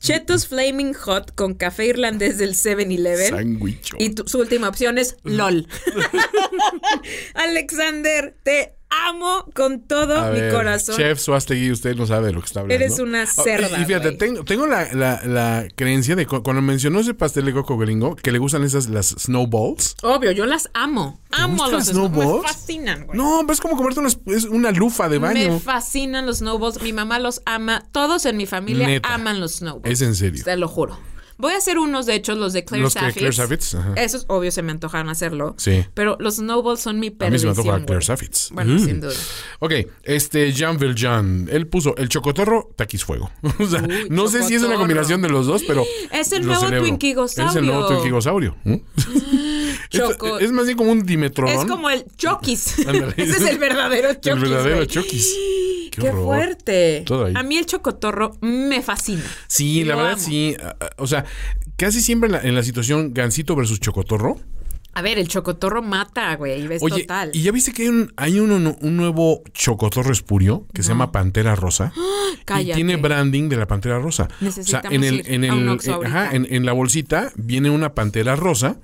[0.00, 3.30] chetos flaming hot con café irlandés del 7-Eleven.
[3.30, 3.90] Sándwich.
[3.98, 5.66] Y tu- su última opción es LOL.
[7.34, 8.74] Alexander, te
[9.08, 10.96] amo con todo A mi ver, corazón.
[10.96, 12.84] Chef Suastegui, usted no sabe de lo que está hablando.
[12.84, 16.62] Eres una Oh, cerda, Y fíjate, tengo, tengo la, la- la creencia de cu- cuando
[16.62, 19.96] mencionó ese pastel de coco gringo, que le gustan esas las snowballs.
[20.02, 21.20] Obvio, yo las amo.
[21.30, 22.42] Amo los las snowballs?
[22.42, 23.16] Me fascinan, güey.
[23.16, 25.58] No, pero es como comerte unas- es una lufa de Me baño.
[25.60, 26.82] fascinan los snowballs.
[26.82, 27.84] Mi mamá los ama.
[27.92, 29.14] Todos en mi familia Neta.
[29.14, 29.90] aman los snowballs.
[29.92, 30.44] Es en serio.
[30.44, 30.98] Te lo juro.
[31.38, 33.14] Voy a hacer unos, de hecho, los de Claire Los Saffitz.
[33.14, 33.94] Claire Saffitz, ajá.
[33.96, 35.54] Esos, obvio, se me antojan hacerlo.
[35.58, 35.84] Sí.
[35.94, 37.86] Pero los Snowballs son mi A mí perdición, se me antoja.
[37.86, 38.50] Claire Saffitz.
[38.52, 38.78] Bueno, Mm.
[38.84, 39.14] sin duda.
[39.58, 39.72] Ok,
[40.04, 43.30] este Jean Valjean, él puso el chocotorro, taquis fuego.
[43.58, 45.84] o sea, Uy, no sé si es una combinación de los dos, pero.
[46.12, 46.82] Es el nuevo celebro.
[46.86, 47.50] Twinkigosaurio.
[47.50, 48.56] Es el nuevo Twinkigosaurio.
[48.64, 48.74] ¿Mm?
[49.90, 51.54] Choco- es, es más bien como un dimetrodón.
[51.60, 52.78] Es como el Chokis.
[53.16, 54.32] Ese es el verdadero Chokis.
[54.32, 54.84] El verdadero.
[54.86, 55.36] Chokis.
[56.00, 57.04] Qué, fuerte.
[57.34, 59.22] A mí el chocotorro me fascina.
[59.46, 60.22] Sí, la Lo verdad amo.
[60.22, 60.56] sí.
[60.62, 61.24] ah, ah, O sea,
[61.76, 64.38] casi siempre en la, en la situación Gansito versus Chocotorro.
[64.94, 66.70] A ver, el chocotorro mata, güey.
[66.70, 67.30] Es Oye, total.
[67.32, 71.12] y ya viste que hay un, hay un, un nuevo Chocotorro espurio que se llama
[71.12, 71.92] Pantera Rosa.
[72.32, 72.74] Y Cállate.
[72.74, 74.26] tiene branding de la Pantera Rosa.
[74.40, 76.66] Necesitamos o sea, en el, ir en a un el, Oxxo eh, ajá, en, en
[76.66, 78.78] la bolsita viene una Pantera Rosa.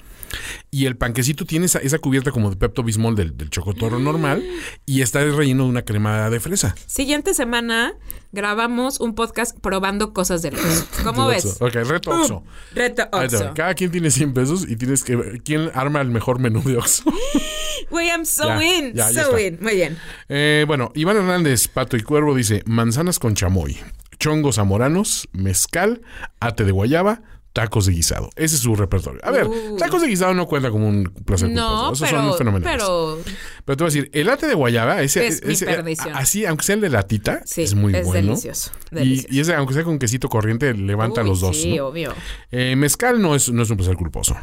[0.70, 3.50] Y el panquecito tiene esa, esa cubierta como de Pepto Bismol del, del Mm.
[3.50, 4.44] chocotorro normal.
[4.86, 6.74] Y está relleno de una crema de fresa.
[6.86, 7.94] Siguiente semana
[8.32, 10.86] grabamos un podcast probando cosas del Oxxo.
[11.04, 11.56] ¿Cómo ves?
[11.60, 12.44] Ok, reto Oxxo.
[12.74, 13.42] Reto Ahí te va.
[13.42, 13.54] Oxxo.
[13.54, 16.76] Cada quien tiene 100 pesos y tienes que ver quién arma el mejor menú de
[16.76, 17.04] Oxxo.
[17.90, 18.92] Güey, I'm so Ya, in.
[18.92, 19.56] ya, so in.
[19.62, 19.96] Muy bien.
[20.28, 23.78] Eh, bueno, Iván Hernández, Pato y Cuervo dice manzanas con chamoy,
[24.18, 26.02] chongos zamoranos, mezcal,
[26.40, 28.30] ate de guayaba, tacos de guisado.
[28.36, 29.20] Ese es su repertorio.
[29.24, 29.76] A ver, Uy.
[29.78, 32.04] tacos de guisado no cuenta como un placer No, culposo.
[32.04, 32.82] Esos pero, son fenomenales.
[32.82, 33.18] Pero,
[33.64, 36.14] pero te voy a decir, el ate de guayaba, ese, Es mi ese- perdición.
[36.14, 38.28] así, aunque sea el de latita, sí, es muy es bueno.
[38.28, 38.70] delicioso.
[38.92, 39.34] Delicioso.
[39.34, 41.56] y ese, aunque sea con quesito corriente, levanta Uy, los dos.
[41.60, 41.86] Sí, ¿no?
[41.88, 42.12] obvio.
[42.52, 44.36] Eh, mezcal no es, no es un placer culposo.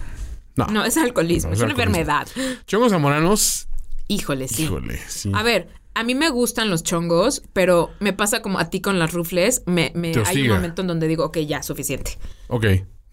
[0.57, 0.67] No.
[0.67, 2.27] No, es alcoholismo, No, es es una enfermedad.
[2.67, 3.67] Chongos zamoranos,
[4.07, 4.63] Híjole, sí.
[4.63, 5.31] híjole, sí.
[5.33, 8.99] A ver, a mí me gustan los chongos, pero me pasa como a ti con
[8.99, 9.63] las rufles.
[9.65, 12.17] Me, me- hay un momento en donde digo, ok, ya, suficiente.
[12.47, 12.65] Ok.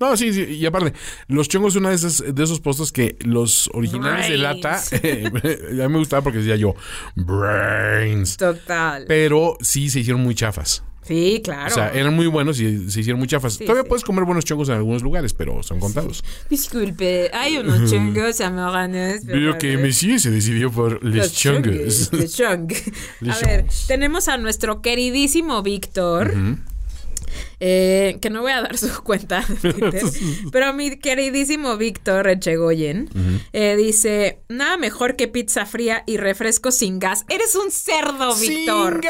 [0.02, 0.42] No, sí, sí.
[0.42, 0.92] Y aparte,
[1.28, 5.88] los chongos es una de esas, de esos postos que los originales de lata, a
[5.88, 6.74] mí me gustaba porque decía yo,
[7.14, 8.36] brains.
[8.36, 9.04] Total.
[9.06, 10.82] Pero sí se hicieron muy chafas.
[11.02, 11.66] Sí, claro.
[11.70, 13.54] O sea, eran muy buenos y se hicieron muy chafas.
[13.54, 13.88] Sí, Todavía sí.
[13.88, 16.24] puedes comer buenos chongos en algunos lugares, pero son contados.
[16.50, 19.24] Disculpe, hay unos chongos amarones.
[19.24, 22.12] Veo que Messi se decidió por los, Los chongos.
[22.12, 22.72] Los chong.
[23.28, 26.34] A ver, tenemos a nuestro queridísimo Víctor.
[27.60, 30.02] Eh, que no voy a dar su cuenta de Twitter,
[30.52, 33.08] pero mi queridísimo Víctor Echegoyen
[33.52, 37.24] eh, dice: Nada mejor que pizza fría y refresco sin gas.
[37.28, 39.00] Eres un cerdo, Víctor.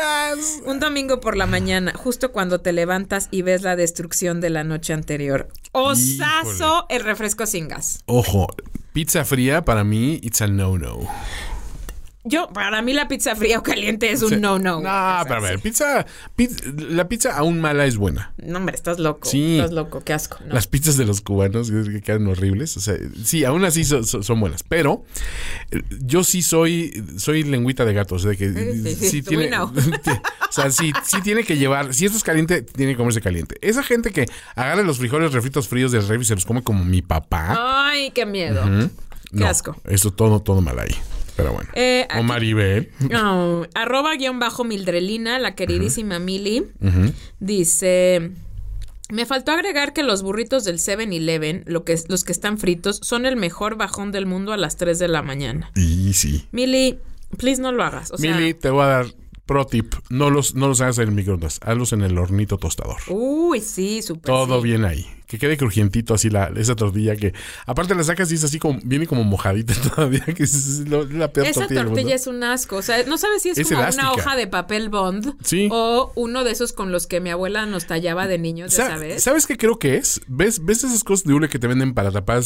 [0.64, 4.64] Un domingo por la mañana, justo cuando te levantas y ves la destrucción de la
[4.64, 5.48] noche anterior.
[5.72, 8.00] Osazo el refresco sin gas.
[8.06, 8.48] Ojo,
[8.92, 11.08] pizza fría para mí, it's a no-no.
[12.24, 14.37] Yo, para mí la pizza fría o caliente es un Sí.
[14.37, 14.66] No, güey.
[14.76, 16.06] O sea, pero a ver, pizza,
[16.37, 18.32] piz- la pizza aún mala es buena.
[18.37, 19.28] No, hombre, estás loco.
[19.28, 19.58] Sí.
[19.58, 20.38] Estás loco, qué asco.
[20.46, 20.54] no.
[20.54, 22.76] Las pizzas de los cubanos que que quedan horribles.
[22.76, 24.62] O sea, sí, aún así so- so- son buenas.
[24.62, 25.04] Pero
[25.72, 28.14] eh, yo sí soy, soy lengüita de gato.
[28.14, 29.50] O sea, de que Sí, sí, sí tiene.
[29.58, 29.72] o
[30.50, 31.92] sea, sí, sí tiene que llevar.
[31.92, 33.56] Si esto es caliente, tiene que comerse caliente.
[33.62, 36.85] Esa gente que agarra los frijoles refritos fríos del refri y se los come como
[36.85, 37.56] mi papá.
[37.88, 38.62] Ay, qué miedo.
[38.64, 38.90] Qué
[39.38, 39.76] no, asco.
[39.88, 40.94] Esto todo, todo mal ahí.
[41.37, 41.71] Pero bueno.
[41.75, 42.90] Eh, o Maribel.
[43.11, 46.66] No, arroba guion bajo Mildrelina, la queridísima Mili,
[47.40, 48.31] dice...
[49.11, 53.27] Me faltó agregar que los burritos del 7-Eleven, lo que, los que están fritos, son
[53.27, 55.71] el mejor bajón del mundo a las 3 de la mañana.
[55.75, 56.47] Y sí.
[56.51, 56.99] Mili,
[57.37, 58.11] please no lo hagas.
[58.11, 59.07] O sea, Mili, te voy a dar
[59.53, 59.95] pro tip.
[60.11, 61.61] No los, no los hagas en el microondas.
[61.62, 62.97] Hazlos en el hornito tostador.
[63.09, 64.25] Uy, sí, súper.
[64.25, 64.65] Todo sí.
[64.69, 65.07] bien ahí.
[65.27, 67.33] Que quede crujientito así la, esa tortilla que...
[67.65, 68.79] Aparte la sacas y es así como...
[68.85, 70.21] Viene como mojadita todavía.
[70.27, 72.77] Que es lo- la peor Esa tortilla es un asco.
[72.77, 74.12] O sea, no sabes si es, Es como elástica.
[74.12, 75.69] una hoja de papel bond Sí.
[75.73, 78.91] o uno de esos con los que mi abuela nos tallaba de niños, ya Sa-
[78.91, 79.23] sabes.
[79.23, 80.21] ¿Sabes qué creo que es?
[80.29, 82.43] ¿Ves, ¿Ves esas cosas de hule que te venden para tapar,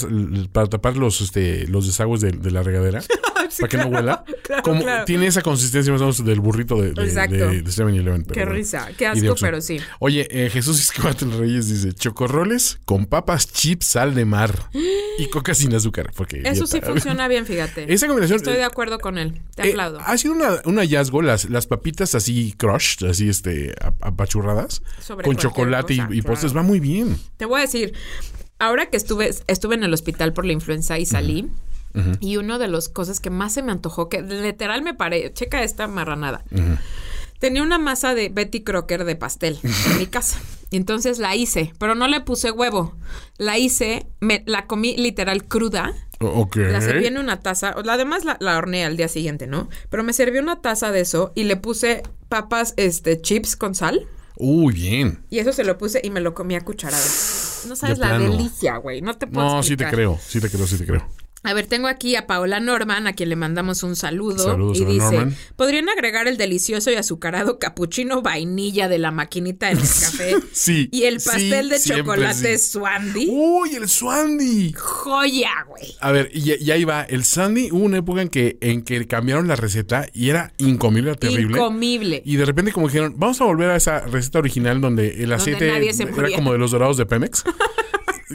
[0.52, 3.02] para tapar los, este, los desagües de, de la regadera?
[3.58, 4.24] para que no huela.
[4.42, 5.04] claro, como claro.
[5.04, 8.22] Tiene esa consistencia más o menos del burrito de, de, de, de 7-Eleven.
[8.24, 8.52] pero Qué bueno.
[8.52, 9.78] risa, qué asco, pero sí.
[10.00, 14.68] Oye, eh, Jesús Iscuatl Reyes dice: chocorroles con papas, chips, sal de mar
[15.18, 16.10] y coca sin azúcar.
[16.16, 17.86] Porque Eso sí funciona bien, fíjate.
[17.92, 18.36] Esa combinación.
[18.38, 19.40] Estoy de acuerdo con él.
[19.54, 20.00] Te Eh, aplaudo.
[20.00, 25.24] ha sido una- un hallazgo las, las papitas así crushed, así este ap- apachurradas Sobre
[25.24, 27.16] con chocolate y- cosa, y, postres va muy bien.
[27.36, 27.92] Te voy a decir,
[28.58, 31.48] ahora que estuve, estuve en el hospital por la influenza y salí,
[32.20, 35.62] y una de las cosas que más se me antojó, que literal me paré, checa
[35.62, 36.44] esta marranada.
[37.38, 40.38] Tenía una masa de Betty Crocker de pastel en mi casa.
[40.70, 42.96] Y entonces la hice, pero no le puse huevo.
[43.38, 45.92] La hice, me, la comí literal cruda.
[46.18, 46.56] O- Ok.
[46.56, 47.74] La serví en una taza.
[47.84, 49.68] La además la, la horneé al día siguiente, ¿no?
[49.90, 54.08] Pero me serví una taza de eso y le puse papas, este, chips con sal.
[54.38, 55.22] Uy, bien.
[55.30, 57.64] Y eso se lo puse y me lo comí a cucharadas.
[57.68, 58.32] No sabes De la plano.
[58.32, 59.02] delicia, güey.
[59.02, 61.06] No te puedo No, sí te creo, sí te creo, sí te creo.
[61.42, 64.42] A ver, tengo aquí a Paola Norman, a quien le mandamos un saludo.
[64.42, 65.36] Saludos y dice, Norman.
[65.54, 70.34] ¿podrían agregar el delicioso y azucarado capuchino vainilla de la maquinita del café?
[70.52, 72.70] Sí, Y el sí, pastel de siempre chocolate sí.
[72.72, 73.28] Swandy.
[73.30, 74.72] Uy, el Swandy.
[74.72, 75.94] Joya, güey.
[76.00, 77.02] A ver, y, y ahí va.
[77.02, 81.10] El Sandy hubo una época en que, en que cambiaron la receta y era incomible,
[81.10, 81.58] era terrible.
[81.58, 82.22] Incomible.
[82.24, 85.68] Y de repente como dijeron, vamos a volver a esa receta original donde el aceite
[85.68, 87.44] era como de los dorados de Pemex.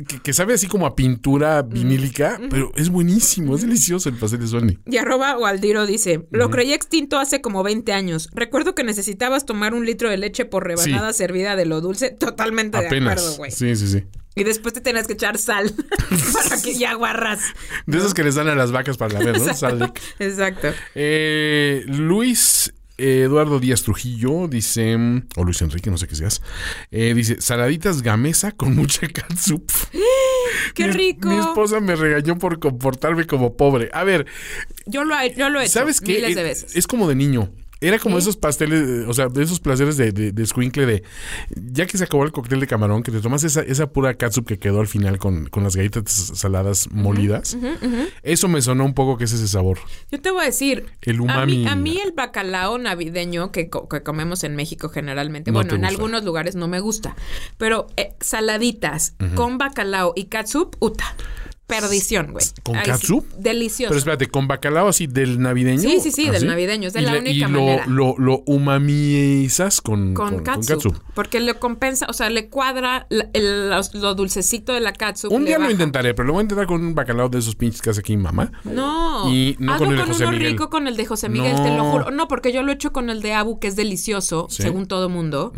[0.07, 4.39] que, que sabe así como a pintura vinílica, pero es buenísimo, es delicioso el pastel
[4.39, 4.79] de Swandy.
[4.85, 8.29] Y arroba Waldiro dice, lo creí extinto hace como 20 años.
[8.33, 12.11] Recuerdo que necesitabas tomar un litro de leche por rebanada servida de lo dulce.
[12.11, 13.51] Totalmente de acuerdo, güey.
[13.51, 14.03] Sí, sí, sí.
[14.33, 15.73] Y después te tenías que echar sal
[16.33, 17.41] para que ya aguarras.
[17.85, 19.53] De esos que les dan a las vacas para la ver, ¿no?
[19.53, 19.91] Sal de-
[20.25, 20.69] Exacto.
[20.95, 24.95] Eh, Luis Eduardo Díaz Trujillo dice,
[25.35, 26.41] o Luis Enrique, no sé qué seas,
[26.91, 29.69] eh, dice, saladitas gamesa con mucha catsup.
[30.75, 31.29] ¡Qué Mi- rico!
[31.29, 33.89] Mi esposa me regañó por comportarme como pobre.
[33.93, 34.25] A ver,
[34.85, 36.13] Yo lo, he- yo lo he hecho ¿sabes qué?
[36.15, 36.75] miles de Es- veces.
[36.75, 37.51] Es como de niño.
[37.81, 41.03] Era como esos pasteles, eh, o sea, de esos placeres de, de, de escuincle de,
[41.55, 44.45] ya que se acabó el cóctel de camarón, que te tomas esa, esa pura catsup
[44.45, 47.57] que quedó al final con, con las galletas saladas molidas.
[48.23, 49.79] Eso me sonó un poco que es ese sabor.
[50.11, 51.57] Yo te voy a decir, El a, umami.
[51.57, 55.71] mí, a mí el bacalao navideño que, co- que comemos en México generalmente, No bueno,
[55.73, 55.87] en gusta.
[55.89, 57.15] algunos lugares no me gusta,
[57.57, 61.15] pero eh, saladitas con bacalao y catsup, uta,
[61.79, 62.45] perdición, güey.
[62.63, 63.25] ¿Con Ay, sí, catsup?
[63.37, 63.89] delicioso.
[63.89, 65.81] Pero espérate, con bacalao así del navideño.
[65.81, 66.45] Sí, sí, sí, del ¿Así?
[66.45, 67.85] navideño, es de Y la única y lo, manera.
[67.87, 70.97] Lo, lo umamizas con, con, con, con catsup, catsup.
[71.13, 75.31] Porque le compensa, o sea, le cuadra el- lo dulcecito de la catsup.
[75.31, 77.81] Un día lo intentaré, pero lo voy a intentar con un bacalao de esos pinches
[77.81, 78.51] que hace aquí mi mamá.
[78.63, 80.51] No, Y no hazlo con el con, de José uno Miguel.
[80.51, 82.11] rico con el de José Miguel, te lo juro.
[82.11, 84.63] No, porque yo lo he hecho con el de Abu, que es delicioso, Sí.
[84.63, 85.53] según todo mundo.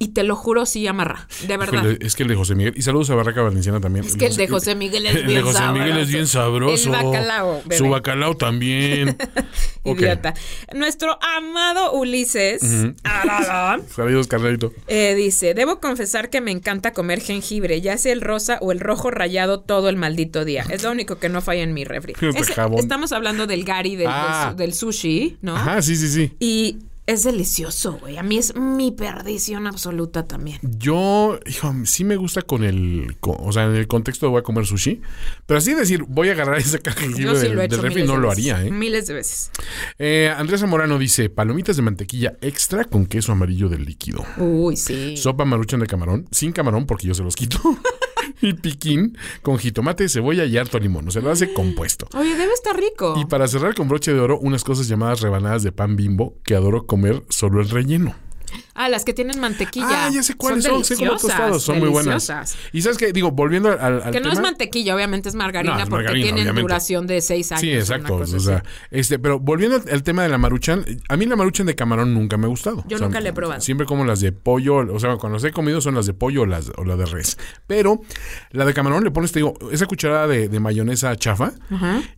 [0.00, 1.82] Y te lo juro, sí amarra, de verdad.
[1.82, 2.72] Híjole, Es que el de José Miguel.
[2.76, 4.04] Y saludos a Barraca Valenciana también.
[4.04, 6.12] Es que el de José Miguel es El bien de José Miguel es sabroso.
[6.12, 6.88] bien sabroso.
[6.98, 7.76] El bacalao, bebé.
[7.78, 9.16] Su bacalao también.
[9.84, 10.34] Idiota.
[10.74, 12.60] Nuestro amado Ulises
[13.94, 14.72] Saludos, carnalito.
[14.86, 18.80] eh, dice: Debo confesar que me encanta comer jengibre, ya sea el rosa o el
[18.80, 20.64] rojo rayado todo el maldito día.
[20.70, 22.14] Es lo único que no falla en mi refri.
[22.20, 24.54] Ese- estamos hablando del gari, del, Ah.
[24.56, 25.56] del sushi, ¿no?
[25.56, 26.32] Ajá, sí, sí, sí.
[26.38, 26.78] Y
[27.08, 28.18] es delicioso, güey.
[28.18, 30.58] A mí es mi perdición absoluta también.
[30.62, 34.40] Yo, hijo, sí me gusta con el, con- o sea, en el contexto de voy
[34.40, 35.00] a comer sushi,
[35.46, 38.18] pero así decir, voy a agarrar esa caja sí del, he del refri, no de
[38.20, 38.52] lo veces.
[38.52, 38.70] haría, ¿eh?
[38.70, 39.50] Miles de veces.
[39.98, 44.24] Eh, Andrés Zamorano dice, palomitas de mantequilla extra con queso amarillo del líquido.
[44.36, 45.16] Uy, sí.
[45.16, 47.58] Sopa maruchan de camarón, sin camarón porque yo se los quito.
[48.40, 51.08] y piquín con jitomate, cebolla y harto limón.
[51.08, 52.08] O sea, lo hace compuesto.
[52.14, 53.14] Oye, debe estar rico.
[53.18, 56.54] Y para cerrar con broche de oro, unas cosas llamadas rebanadas de pan bimbo que
[56.54, 58.14] adoro comer solo el relleno.
[58.80, 60.06] Ah, las que tienen mantequilla.
[60.06, 62.30] Ah, ya sé cuáles son, sé deliciosas, tostados, son muy buenas.
[62.72, 65.82] Y sabes qué, digo, volviendo al, al Que no es mantequilla, obviamente es margarina No,
[65.82, 66.62] es porque margarina, tienen obviamente.
[66.62, 67.60] duración de seis años.
[67.60, 68.14] Sí, exacto.
[68.14, 68.66] O sea, así.
[68.92, 72.14] este, pero volviendo al, al tema de la maruchan, a mí la maruchan de camarón
[72.14, 72.84] nunca me ha gustado.
[72.88, 73.60] Yo O sea, nunca la he probado.
[73.60, 76.42] Siempre como las de pollo, o sea, cuando las he comido son las de pollo
[76.42, 77.36] o las, o la de res.
[77.66, 78.00] Pero
[78.52, 81.52] la de camarón le pones, te digo, esa cucharada de, de mayonesa chafa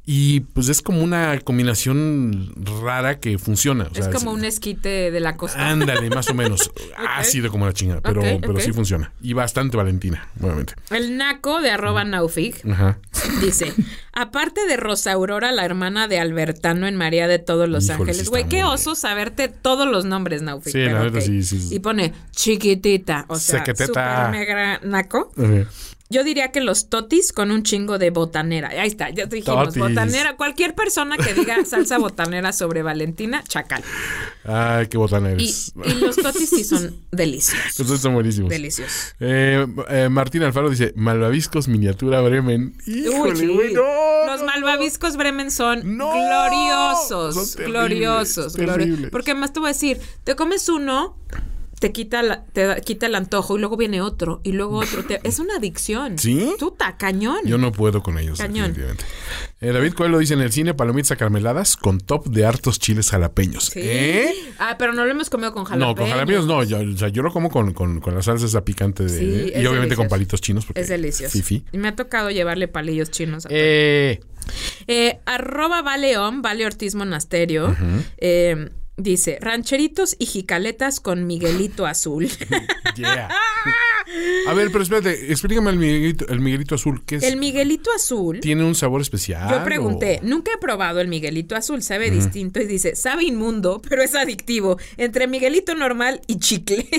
[0.04, 3.88] y pues es como una combinación rara que funciona.
[3.94, 5.68] o es como un esquite de la costa.
[5.70, 6.49] Ándale, más o menos.
[6.96, 9.12] Ácido como la chingada, pero, pero sí funciona.
[9.20, 10.74] Y bastante Valentina, nuevamente.
[10.90, 12.98] El naco de arroba naufig Ajá.
[13.40, 13.72] dice,
[14.12, 18.28] aparte de Rosa Aurora, la hermana de Albertano en María de todos los Híjole, ángeles.
[18.30, 20.72] Güey, qué oso saberte todos los nombres, Naufig.
[20.72, 21.20] Sí, la ok.
[21.20, 21.74] sí, sí, sí.
[21.74, 23.86] Y pone chiquitita, o sea, Sequeteta.
[23.86, 25.32] super mega naco.
[25.36, 25.68] Ajá.
[26.12, 28.68] Yo diría que los totis con un chingo de botanera.
[28.70, 29.80] Ahí está, ya te dijimos, Totis.
[29.80, 30.36] botanera.
[30.36, 33.84] Cualquier persona que diga salsa botanera sobre Valentina, chacal.
[34.44, 35.54] Ay, qué botana Y,
[36.00, 37.78] los totis sí son deliciosos.
[37.78, 38.50] Esos son buenísimos.
[38.50, 39.14] Deliciosos.
[39.20, 42.76] Eh, eh, Martín Alfaro dice, Malvaviscos miniatura Bremen.
[42.88, 43.46] Híjole, sí.
[43.46, 43.82] güey, no,
[44.26, 46.10] Los malvaviscos Bremen son No.
[46.12, 47.34] gloriosos.
[47.36, 48.56] Son terribles, gloriosos.
[48.58, 49.10] glori- terribles.
[49.12, 51.16] Porque más te voy a decir, te comes uno,
[51.80, 55.04] te quita, la- te da- quita el antojo y luego viene otro y luego otro.
[55.04, 56.18] Te- es una adicción.
[56.18, 56.54] ¿Sí?
[56.58, 57.38] Tuta, cañón.
[57.44, 58.38] Yo no puedo con ellos.
[58.38, 58.68] Cañón.
[58.74, 59.04] definitivamente.
[59.60, 63.64] Eh, David Coelho dice en el cine palomitas acarameladas con top de hartos chiles jalapeños.
[63.66, 63.80] Sí.
[63.82, 64.32] ¿Eh?
[64.58, 65.96] Ah, pero no lo hemos comido con jalapeños.
[65.96, 66.62] No, con jalapeños no.
[66.62, 69.52] Yo, o sea, yo lo como con, con, con la salsa esa picante de, Sí,
[69.60, 70.66] y obviamente con palitos chinos.
[70.66, 71.32] Porque Es delicioso.
[71.32, 71.64] Fifi.
[71.72, 74.20] Y me ha tocado llevarle palillos chinos a Eh,
[74.86, 77.74] Eh, arroba Valeón, Vale Ortiz Monasterio.
[78.18, 78.70] eh,
[79.02, 82.28] Dice, rancheritos y jicaletas con Miguelito Azul.
[82.96, 83.28] Yeah.
[84.48, 87.02] A ver, pero espérate, explícame el Miguelito, el Miguelito azul.
[87.06, 87.22] ¿Qué es?
[87.22, 88.40] El Miguelito Azul.
[88.40, 89.48] ¿Tiene un sabor especial?
[89.48, 94.02] Yo pregunté, nunca he probado el Miguelito Azul, sabe distinto y dice, sabe inmundo, pero
[94.02, 96.88] es adictivo, entre Miguelito normal y chicle.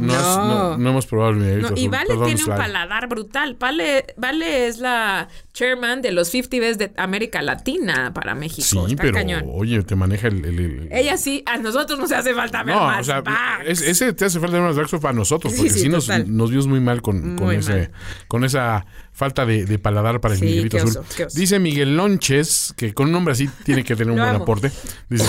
[0.00, 0.46] No, has- No.
[0.48, 1.78] no, no hemos probado el Miguelito No, azul.
[1.84, 3.56] y Vale Perdón, tiene un paladar brutal.
[3.58, 8.62] Vale, vale es la chairman de los 50 Best de América Latina para México.
[8.86, 9.44] Sí, Está pero cañón.
[9.52, 10.44] oye, te maneja el...
[10.44, 13.22] el- el- Ella sí, a nosotros nos hace falta ver No, más o sea,
[13.66, 16.66] es- ese te hace falta más Darkso para nosotros, porque sí, sí, nos, nos vimos
[16.68, 17.90] muy mal con, con Muy ese, mal.
[18.28, 20.90] con esa falta de, de paladar para el Miguelito Azul.
[20.90, 21.26] oso, oso.
[21.38, 24.44] Dice Miguel Lonches, que con un nombre así tiene que tener un buen amo.
[24.44, 24.70] aporte.
[25.10, 25.24] Dice,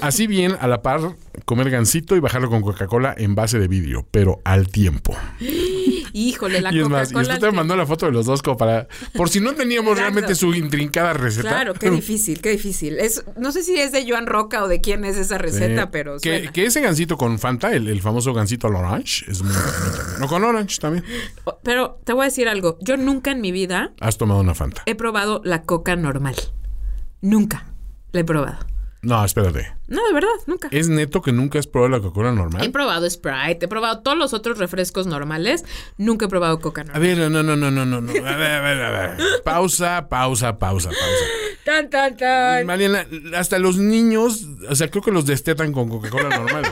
[0.00, 1.00] así bien, a la par,
[1.44, 5.14] comer gansito y bajarlo con Coca-Cola en base de vidrio, pero al tiempo.
[6.16, 8.56] Híjole, la y es más, y usted te mandó la foto de los dos como
[8.56, 8.86] para...
[9.14, 10.14] Por si no teníamos Exacto.
[10.14, 11.48] realmente su intrincada receta.
[11.48, 13.00] Claro, qué difícil, qué difícil.
[13.00, 16.18] Es, no sé si es de Joan Roca o de quién es esa receta, pero
[16.20, 20.18] que, ese gansito con Fanta, el, el famoso gansito al orange, es muy bueno.
[20.20, 21.04] No, con orange también.
[21.64, 22.78] Pero te voy a decir algo.
[22.80, 24.84] Yo nunca en mi vida Has tomado una Fanta.
[24.86, 26.36] he probado la coca normal.
[27.22, 27.66] Nunca
[28.12, 28.58] la he probado.
[29.04, 29.72] No, espérate.
[29.86, 30.68] No, de verdad, nunca.
[30.70, 32.70] ¿Es neto que nunca has probado la Coca-Cola He normal?
[32.72, 35.64] probado Sprite, he probado todos los otros refrescos normales.
[35.98, 37.02] Nunca he probado coca A normal.
[37.02, 38.10] ver, no, no, no, no, no, no.
[38.10, 39.16] A ver, a ver, a ver.
[39.44, 41.24] Pausa, pausa, pausa, pausa.
[41.64, 42.66] Tan, tan, tan.
[42.66, 46.64] Mariana, hasta los niños, o sea, creo que los destetan con Coca-Cola normal.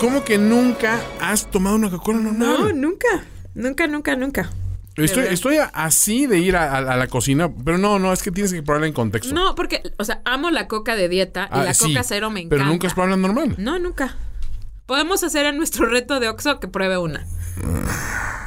[0.00, 2.80] ¿Cómo que nunca has tomado una Coca-Cola No, normal?
[2.80, 3.24] nunca.
[3.54, 4.50] Nunca, nunca, nunca.
[5.04, 8.30] Estoy, estoy así de ir a, a- a la cocina, pero no, no, es que
[8.30, 9.34] tienes que probarla en contexto.
[9.34, 12.30] No, porque, o sea, amo la coca de dieta y Ah, la sí, coca cero
[12.30, 12.56] me encanta.
[12.56, 13.54] Pero nunca has probado la normal.
[13.58, 14.16] No, nunca.
[14.86, 17.26] Podemos hacer en nuestro reto de Oxxo que pruebe una.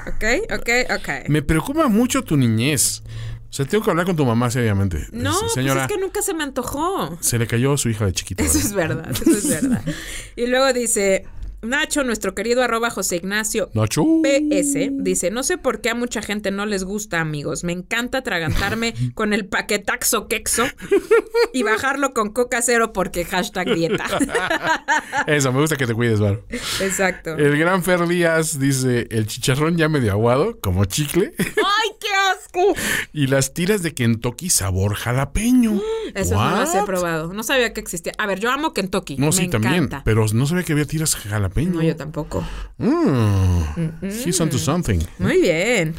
[0.08, 0.24] Ok,
[0.60, 1.30] ok, ok.
[1.30, 3.04] Me preocupa mucho tu niñez.
[3.50, 5.08] O sea, tengo que hablar con tu mamá seriamente.
[5.12, 7.18] No, Es- pues señora, es que nunca se me antojó.
[7.22, 8.44] se le cayó su hija de chiquita.
[8.44, 9.82] Eso es verdad, eso es verdad.
[10.36, 11.26] Y luego dice,
[11.62, 14.04] Nacho, nuestro querido arroba José Ignacio Nacho.
[14.24, 17.64] PS, dice, no sé por qué a mucha gente no les gusta, amigos.
[17.64, 20.66] Me encanta atragantarme con el paquetaxo quexo
[21.54, 24.06] y bajarlo con coca cero porque hashtag dieta.
[25.28, 26.44] Eso, me gusta que te cuides, Varo.
[26.80, 27.36] Exacto.
[27.38, 32.74] El gran Fer Díaz dice, el chicharrón ya medio aguado, como chicle, ¡Ay, qué asco!
[33.14, 35.80] y las tiras de Kentucky sabor jalapeño.
[36.16, 36.86] Eso no las he What?
[36.86, 37.34] probado.
[37.34, 38.14] No sabía que existía.
[38.18, 39.16] A ver, yo amo Kentucky.
[39.18, 39.70] No, Me sí, encanta.
[39.70, 41.51] también, pero no sabía que había tiras jalapeño.
[41.56, 42.44] No, yo tampoco.
[42.78, 44.04] Mm.
[44.04, 45.00] He's onto something.
[45.20, 45.96] Muy bien.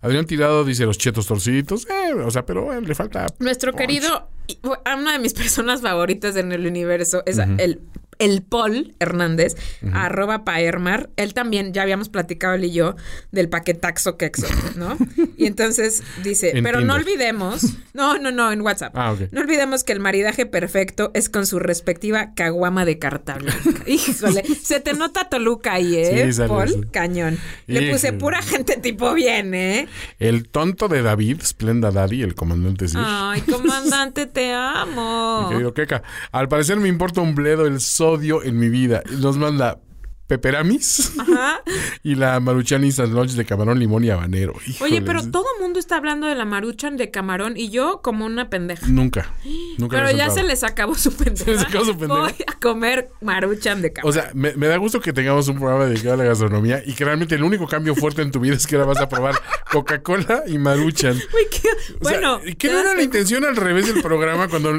[0.00, 3.26] Adrián Tirado dice los chetos torciditos, eh, o sea, pero eh, le falta...
[3.38, 3.80] Nuestro punch.
[3.80, 4.28] querido,
[4.62, 7.80] una de mis personas favoritas en el universo es el,
[8.18, 9.56] el Paul Hernández,
[9.92, 11.10] arroba Paermar.
[11.16, 12.96] Él también, ya habíamos platicado él y yo,
[13.32, 14.46] del paquetaxo quexo,
[14.76, 14.96] ¿no?
[15.36, 18.92] Y entonces dice, En pero no olvidemos, no, no, no, en WhatsApp.
[18.96, 19.32] Ah, ok.
[19.32, 23.82] No olvidemos que el maridaje perfecto es con su respectiva caguama de carta blanca.
[23.86, 26.88] Híjole, se te nota Toluca ahí, ¿eh, Sí, Paul?
[26.90, 27.38] Cañón.
[27.66, 28.20] Le puse Híjole.
[28.20, 29.88] pura gente tipo bien, ¿eh?
[30.18, 33.00] El tonto de David, Splenda Daddy, el comandante Sir.
[33.02, 35.48] Ay, comandante, te Mi amo.
[35.50, 36.02] querido Keka.
[36.32, 39.02] Al parecer me importa un bledo el sodio en mi vida.
[39.18, 39.78] Nos manda
[40.26, 41.60] peperamis Ajá.
[42.02, 44.54] y la maruchan instant lunch de camarón, limón y habanero.
[44.80, 48.24] Oye, pero todo el mundo está hablando de la maruchan de camarón y yo como
[48.24, 48.86] una pendeja.
[48.86, 49.32] Nunca.
[49.78, 51.44] Nunca Pero ya se les acabó su pendeja.
[51.44, 52.20] Se les acabó su pendeja.
[52.22, 54.12] Voy a comer maruchan de O camarón.
[54.14, 57.04] sea, me, me da gusto que tengamos un programa dedicado a la gastronomía y que
[57.04, 59.34] realmente el único cambio fuerte en tu vida es que ahora vas a probar
[59.70, 61.14] Coca-Cola y Maruchan.
[61.16, 61.68] Uy, qué-
[62.00, 64.72] O sea, bueno, ¿qué ¿te no era la intención al revés del programa cuando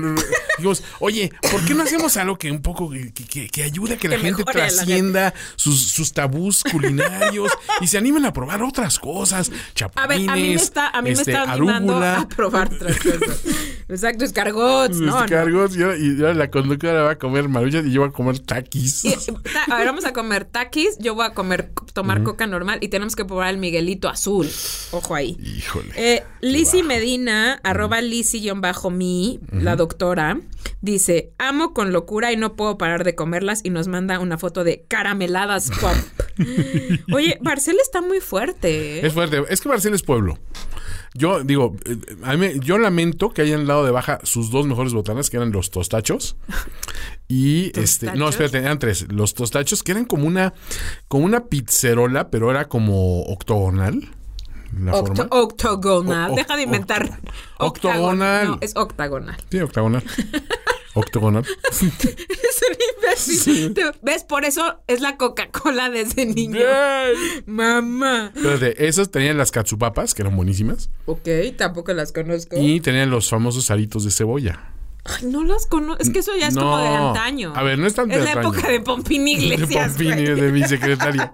[0.57, 3.97] digamos, oye, ¿por qué no hacemos algo que un poco que, que- que ayude a
[3.97, 9.49] que la gente trascienda sus, sus tabús culinarios y se animen a probar otras cosas?
[9.49, 12.73] A ver, Chapulines, a mí me está, a mí este, me está animando a probar
[12.73, 13.41] otras cosas.
[13.87, 14.97] Exacto, escargots.
[14.97, 15.23] No, no.
[15.25, 18.39] escargots, ahora, y ahora la conductora va a comer maruchan y yo voy a comer
[18.39, 19.05] taquis.
[19.05, 20.97] Y, ta- a ver, vamos a comer taquis.
[20.99, 24.49] Yo voy a comer, tomar coca normal y tenemos que probar el Miguelito azul.
[24.91, 25.37] Ojo ahí.
[25.39, 25.91] Híjole.
[25.95, 30.39] Eh, Lizzy Medina, arroba Lizzy-mi, la doctora,
[30.81, 34.63] dice, amo con locura y no puedo parar de comerlas y nos manda una foto
[34.63, 35.95] de carameladas pop.
[37.13, 38.99] Oye, Barcel está muy fuerte.
[38.99, 39.07] ¿eh?
[39.07, 39.43] Es fuerte.
[39.49, 40.37] Es que Barcel es pueblo.
[41.13, 44.93] Yo digo, eh, a mí yo lamento que hayan dado de baja sus dos mejores
[44.93, 46.35] botanas, que eran los tostachos.
[47.27, 49.11] Y este, no, espérate, eran tres.
[49.11, 50.53] Los tostachos, que eran como una,
[51.07, 54.11] como una pizzerola, pero era como octogonal.
[54.77, 55.27] La Octo- forma.
[55.31, 56.31] octogonal.
[56.31, 57.19] O- Deja de inventar.
[57.59, 58.47] Octogonal.
[58.47, 59.37] No, es octagonal.
[59.49, 60.03] Sí, octagonal.
[60.93, 61.45] octogonal.
[62.45, 62.77] Es un
[63.67, 63.75] imbécil.
[64.01, 64.23] ¿Ves?
[64.23, 66.59] Por eso es la Coca-Cola de ese niño.
[67.45, 68.31] Mamá.
[68.35, 70.89] Espérate, esos tenían las katsupapas, que eran buenísimas.
[71.05, 72.55] Ok, tampoco las conozco.
[72.57, 74.71] Y tenían los famosos aritos de cebolla.
[75.05, 76.01] Ay, no las conozco.
[76.01, 77.53] Es que eso ya es como de antaño.
[77.55, 78.49] A ver, no es tan de Es la antaño.
[78.53, 79.89] época de Pompini de Iglesias.
[79.93, 80.35] Pompini, güey.
[80.41, 81.31] de mi secretaria.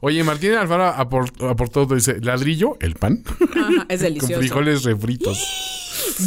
[0.00, 3.22] Oye, Martín Alfaro apor- aportó, dice, ladrillo, el pan,
[3.54, 4.38] Ajá, es con delicioso.
[4.40, 5.38] frijoles refritos.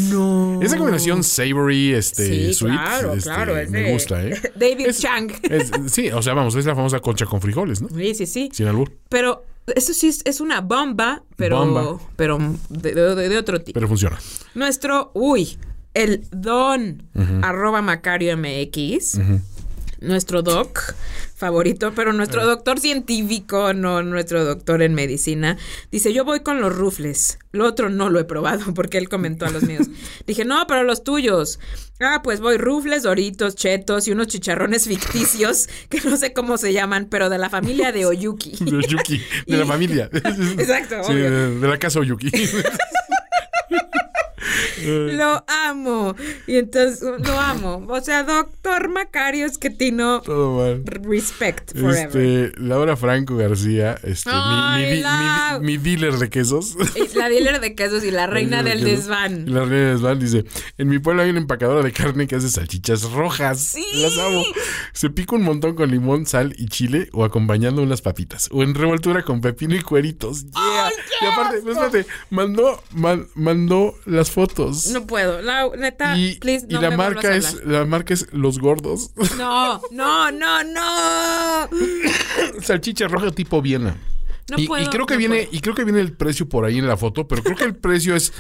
[0.10, 0.62] No.
[0.62, 3.58] Esa combinación savory, este, Sí, sweet, claro, este, claro.
[3.58, 4.40] es me de gusta, ¿eh?
[4.56, 5.32] David Es- Chang.
[5.44, 7.90] es- sí, o sea, vamos, es la famosa concha con frijoles, ¿no?
[7.90, 8.50] Sí, sí, sí.
[8.54, 9.44] Sin albur, Pero
[9.76, 12.00] eso sí es, es una bomba, pero, Bomba.
[12.16, 12.38] pero
[12.70, 13.74] de, de- de otro tipo.
[13.74, 14.18] pero funciona.
[14.54, 15.58] Nuestro, uy,
[15.96, 17.02] el don
[17.42, 19.18] arroba Macario MX.
[20.02, 20.94] Nuestro doc
[21.36, 25.58] favorito, pero nuestro doctor científico, no nuestro doctor en medicina,
[25.92, 27.40] dice, yo voy con los rufles.
[27.54, 29.88] Lo otro no lo he probado porque él comentó a los míos.
[30.28, 31.60] Dije, no, pero los tuyos.
[32.02, 36.72] Ah, pues voy rufles, doritos, chetos y unos chicharrones ficticios que no sé cómo se
[36.74, 38.58] llaman, pero de la familia de Oyuki.
[38.64, 40.10] De Oyuki, de la familia.
[40.14, 41.60] Exacto, Sí, obvio.
[41.60, 42.30] de la casa Oyuki.
[44.86, 46.16] Lo amo.
[46.48, 47.86] Y entonces, lo amo.
[47.90, 50.84] O sea, doctor Macario Esquetino, Todo mal.
[50.86, 52.08] respect forever.
[52.08, 54.30] Este, Laura Franco García, este,
[55.62, 56.76] mi- dealer de quesos.
[57.16, 59.46] La dealer de quesos y la reina del de desván.
[59.54, 60.46] La reina del desván dice:
[60.78, 63.60] En mi pueblo hay una empacadora de carne que hace salchichas rojas.
[63.60, 63.86] Sí.
[63.96, 64.44] Las amo.
[64.94, 68.50] Se pica un montón con limón, sal y chile o acompañando unas papitas.
[68.52, 70.46] O en revoltura con pepino y cueritos.
[70.46, 70.90] Yeah.
[71.22, 74.65] y aparte, espérate, mandó, man- mandó las fotos.
[74.92, 75.42] No puedo.
[75.42, 78.60] La, neta, y, please, y no la me marca a es la marca es Los
[78.60, 79.12] Gordos.
[79.38, 81.70] No, no, no, no.
[82.62, 83.96] Salchicha roja tipo Viena.
[84.50, 85.50] No y, creo que no viene puedo.
[85.52, 87.76] y creo que viene el precio por ahí en la foto, pero creo que el
[87.76, 88.32] precio es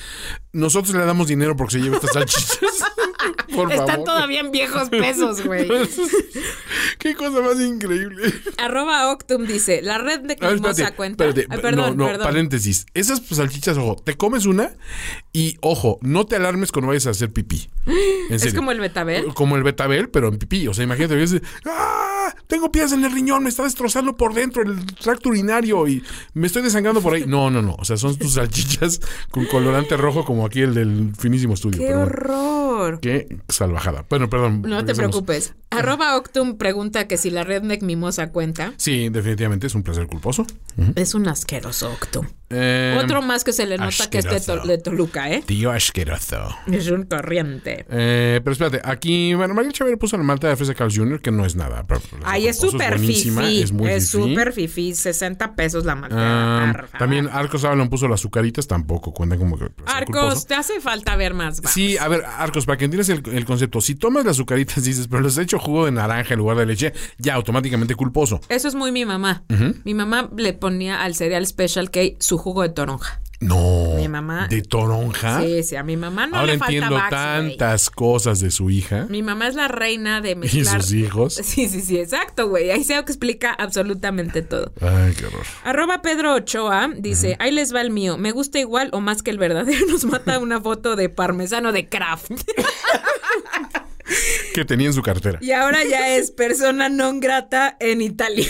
[0.53, 2.59] nosotros le damos dinero porque se lleva estas salchichas.
[3.55, 4.03] por Están favor.
[4.05, 5.67] todavía en viejos pesos, güey.
[6.99, 8.33] Qué cosa más increíble.
[8.57, 11.25] Arroba Octum dice, la red de Ah, espérate, cuenta.
[11.25, 11.53] espérate.
[11.53, 12.27] Ay, perdón, no, no, perdón.
[12.27, 12.85] paréntesis.
[12.93, 14.71] Esas salchichas, ojo, te comes una
[15.33, 17.69] y, ojo, no te alarmes cuando vayas a hacer pipí.
[18.29, 19.25] En Es como el betabel.
[19.33, 20.67] Como el betabel, pero en pipí.
[20.67, 22.33] O sea, imagínate, ves, ¡ah!
[22.47, 26.03] Tengo piedras en el riñón, me está destrozando por dentro el tracto urinario y
[26.33, 27.23] me estoy desangrando por ahí.
[27.27, 27.75] No, no, no.
[27.79, 28.99] O sea, son tus salchichas
[29.29, 31.79] con colorante rojo como aquí el del finísimo estudio.
[31.79, 32.99] ¡Qué pero bueno, horror!
[33.23, 34.05] Qué salvajada.
[34.09, 34.61] Bueno, perdón.
[34.63, 35.53] No te preocupes.
[35.69, 38.73] Arroba Octum pregunta que si la redneck mimosa cuenta.
[38.77, 40.45] Sí, definitivamente es un placer culposo.
[40.95, 42.27] Es un asqueroso Octum.
[42.57, 44.63] Eh, Otro más que se le nota que es de, asqueroso.
[44.63, 45.43] Tol- de Toluca, ¿eh?
[45.45, 46.47] Tío asqueroso.
[46.71, 47.85] Es un corriente.
[47.89, 51.31] Eh, pero espérate, aquí, bueno, María Chávez puso la malta de fresa Carl Jr., que
[51.31, 51.85] no es nada.
[52.23, 53.61] Ay, es súper fifí.
[53.61, 54.93] Es muy Es súper fifí.
[54.95, 56.69] 60 pesos la malteada.
[56.71, 59.69] Ah, también Arcos Avalon puso las azucaritas, tampoco cuentan como que.
[59.69, 60.47] placer Arcos, culposo.
[60.47, 61.61] te hace falta ver más.
[61.61, 61.71] vamos.
[61.73, 65.07] Sí, a ver, Arcos, para que entiendas el, el concepto, si tomas las azucaritas, dices,
[65.07, 68.39] pero les he hecho jugo de naranja en lugar de leche, ya automáticamente culposo.
[68.49, 69.43] Eso es muy mi mamá.
[69.83, 73.19] Mi mamá le ponía al cereal Special K su jugo de toronja.
[73.41, 73.95] No.
[73.97, 75.41] Mi mamá- ¿De toronja?
[75.41, 77.57] Sí, sí, a mi mamá no Ahora le falta entiendo Vax, güey.
[77.57, 80.81] tantas cosas de su hija Mi mamá es la reina de y mezclar.
[80.81, 81.33] sus hijos.
[81.43, 82.71] Sí, sí, sí, exacto, güey.
[82.71, 84.71] Ahí se explica absolutamente todo.
[84.79, 85.45] Ay, qué horror.
[85.65, 88.17] Arroba Pedro Ochoa dice, ahí les va el mío.
[88.17, 89.85] Me gusta igual o más que el verdadero.
[89.89, 92.31] Nos mata una foto de parmesano de Kraft.
[94.53, 95.39] Que tenía en su cartera.
[95.41, 98.47] y ahora ya es persona non grata en Italia.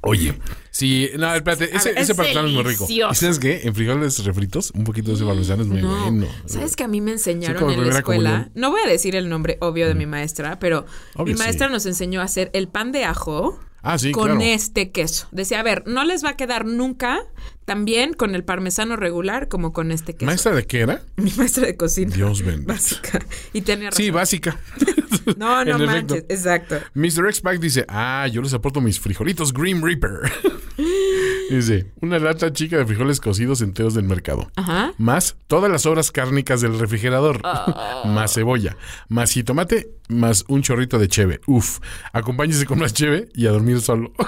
[0.00, 0.38] Oye,
[0.70, 2.86] sí, no, espérate, ese, ver, ese es parmesano es muy rico.
[2.88, 3.60] ¿Y sabes qué?
[3.64, 6.26] En frijoles refritos, un poquito de ese parmesano es muy bueno.
[6.46, 8.30] ¿Sabes que a mí me enseñaron en la escuela?
[8.30, 8.52] comunión.
[8.54, 11.72] No voy a decir el nombre obvio de mi maestra, pero Obvio, mi maestra sí.
[11.72, 14.40] nos enseñó a hacer el pan de ajo Ah, sí, con claro.
[14.42, 15.28] este queso.
[15.30, 17.20] Decía, a ver, no les va a quedar nunca
[17.64, 20.26] tan bien con el parmesano regular como con este queso.
[20.26, 21.02] ¿Maestra de qué era?
[21.16, 22.14] Mi maestra de cocina.
[22.14, 22.72] Dios bendito.
[22.72, 23.24] Básica.
[23.52, 24.04] Y tenía razón.
[24.04, 24.58] Sí, básica.
[25.36, 26.18] No, no manches.
[26.18, 26.32] efecto.
[26.32, 26.76] Exacto.
[26.94, 27.26] Mr.
[27.28, 30.20] X-Pac dice, ah, yo les aporto mis frijolitos Green Reaper.
[31.56, 34.50] dice, una lata chica de frijoles cocidos enteros del mercado.
[34.56, 34.92] Ajá.
[34.98, 37.40] Más todas las obras cárnicas del refrigerador.
[37.44, 38.02] Ah.
[38.06, 38.76] más cebolla.
[39.08, 39.90] Más jitomate.
[40.08, 41.40] Más un chorrito de cheve.
[41.46, 41.78] Uf.
[42.12, 44.12] Acompáñese con más cheve y a dormir solo.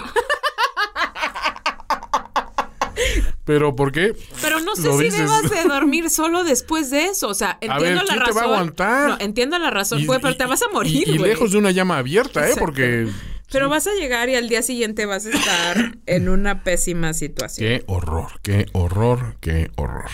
[3.45, 4.15] ¿Pero por qué?
[4.41, 5.19] Pero no sé si dices.
[5.19, 7.29] debas de dormir solo después de eso.
[7.29, 8.37] O sea, entiendo ver, la ¿quién te razón.
[8.37, 9.09] va a aguantar?
[9.11, 10.07] No, entiendo la razón.
[10.07, 12.53] Güey, pero te vas a morir, Y, lejos de una llama abierta, ¿eh?
[12.53, 12.65] Exacto.
[12.65, 13.09] Porque...
[13.53, 17.69] Pero vas a llegar y al día siguiente vas a estar en una pésima situación.
[17.69, 20.11] Qué horror, qué horror, qué horror.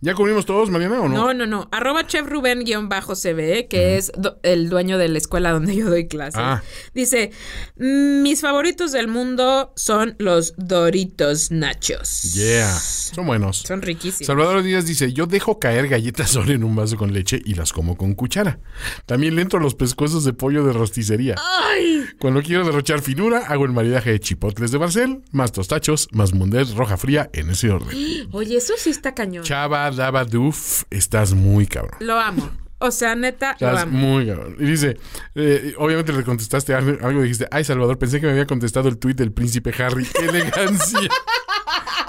[0.00, 1.14] ¿Ya cubrimos todos, Mariana, o no?
[1.14, 1.68] No, no, no.
[1.72, 4.12] Arroba chef Rubén-CBE, que es
[4.42, 6.40] el dueño de la escuela donde yo doy clases.
[6.42, 6.62] Ah.
[6.94, 7.30] Dice,
[7.76, 12.34] "Mm, mis favoritos del mundo son los Doritos Nachos.
[12.34, 13.58] Yeah, son buenos.
[13.58, 14.26] Son riquísimos.
[14.26, 17.72] Salvador Díaz dice, yo dejo caer galletas Oreo en un vaso con leche y las
[17.72, 18.58] como con cuchara.
[19.06, 21.36] También le entro a los pescuezos de pollo de rosticería.
[22.18, 26.68] Cuando quiero derrochar finura, hago el maridaje de chipotles de Barcel, más tostachos, más mundet
[26.74, 27.96] roja fría en ese orden.
[28.32, 29.44] Oye, eso sí está cañón.
[29.44, 31.96] Chava, daba, duf, estás muy cabrón.
[32.00, 32.50] Lo amo.
[32.78, 33.96] O sea, neta, lo Estás amo.
[33.98, 34.56] muy cabrón.
[34.58, 34.96] Y dice,
[35.34, 38.98] eh, obviamente le contestaste algo, algo, dijiste, ay Salvador, pensé que me había contestado el
[38.98, 40.04] tuit del príncipe Harry.
[40.04, 40.98] ¡Qué elegancia!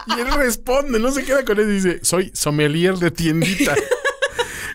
[0.08, 3.76] y él responde, no se queda con él y dice, soy sommelier de tiendita.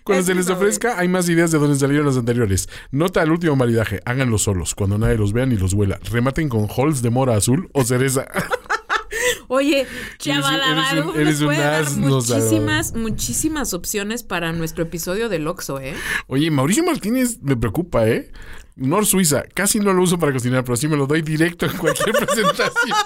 [0.05, 2.69] Cuando Es se les ofrezca, hay más ideas de donde salieron los anteriores.
[2.91, 5.99] Nota al último maridaje, háganlo solos, cuando nadie los vea ni los huela.
[6.11, 8.27] Rematen con halls de mora azul o cereza.
[9.53, 9.85] Oye,
[10.19, 15.95] Chavalabaru eres un- nos puede dar muchísimas, muchísimas opciones para nuestro episodio del Oxxo, ¿eh?
[16.29, 18.31] Oye, Mauricio Martínez me preocupa, ¿eh?
[18.77, 21.77] Nor Suiza, casi no lo uso para cocinar, pero sí me lo doy directo en
[21.77, 22.97] cualquier presentación.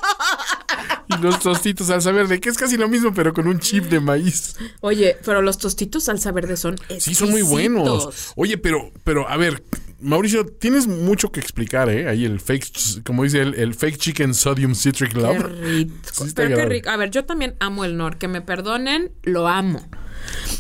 [1.09, 3.84] Y los tostitos al saber de que es casi lo mismo, pero con un chip
[3.84, 4.57] de maíz.
[4.80, 8.05] Oye, pero los tostitos salsa verde son Sí, son muy buenos.
[8.05, 8.32] exquisitos.
[8.36, 9.62] Oye, pero, pero, a ver,
[10.01, 12.09] Mauricio, tienes mucho que explicar, ¿eh?
[12.09, 15.45] Ahí el fake, como dice el, el fake chicken sodium citric Qué love.
[15.62, 15.95] rico.
[16.12, 16.90] Sí está Pero qué rico.
[16.90, 18.18] A ver, yo también amo el Nor.
[18.18, 19.86] Que me perdonen, lo amo.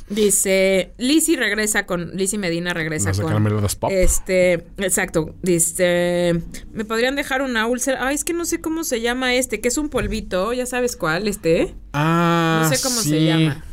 [0.08, 3.32] Dice, Lizzy regresa con, Lizzy Medina regresa Las con.
[3.80, 3.90] pop.
[3.92, 5.34] Este, exacto.
[5.42, 6.40] Dice,
[6.72, 8.06] me podrían dejar una úlcera.
[8.06, 10.96] Ay, es que no sé cómo se llama este, que es un polvito, ya sabes
[10.96, 11.74] cuál, este.
[11.92, 13.08] Ah, No sé cómo sí.
[13.10, 13.64] se llama.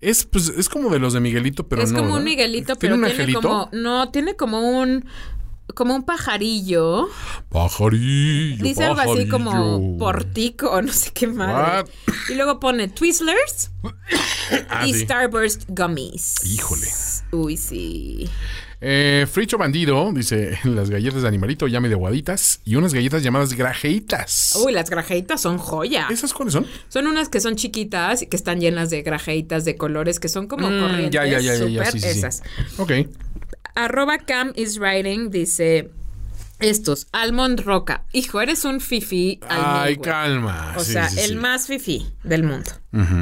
[0.00, 2.00] Es, pues, es como de los de Miguelito, pero es no.
[2.00, 2.24] como un.
[2.24, 5.04] Miguelito, ¿Tiene pero un tiene como, no, tiene como un,
[5.74, 7.08] como un pajarillo.
[7.48, 8.62] Pajarillo.
[8.62, 11.26] Dice algo así como portico no sé qué.
[11.28, 11.86] What?
[12.28, 13.70] Y luego pone Twizzlers
[14.68, 15.00] Ah, y sí.
[15.00, 16.44] Starburst Gummies.
[16.44, 16.88] Híjole.
[17.32, 18.28] Uy, sí.
[18.84, 23.52] Eh, Fricho Bandido dice las galletas de animalito llame de aguaditas y unas galletas llamadas
[23.54, 24.58] grajeitas.
[24.64, 26.08] Uy, las grajeitas son joya.
[26.10, 26.66] ¿Esas cuáles son?
[26.88, 30.48] Son unas que son chiquitas y que están llenas de grajeitas de colores que son
[30.48, 31.10] como Mm, corrientes.
[31.12, 32.18] ya, ya, ya, ya, sí, sí, sí.
[32.18, 32.42] esas.
[32.78, 32.90] Ok.
[33.76, 35.88] Arroba Cam is writing dice
[36.62, 38.04] estos, Almond Roca.
[38.12, 39.40] Hijo, eres un fifi.
[39.48, 40.74] Ay, calma.
[40.76, 41.34] O Sí, sea, sí, el sí.
[41.36, 42.70] más fifi del mundo.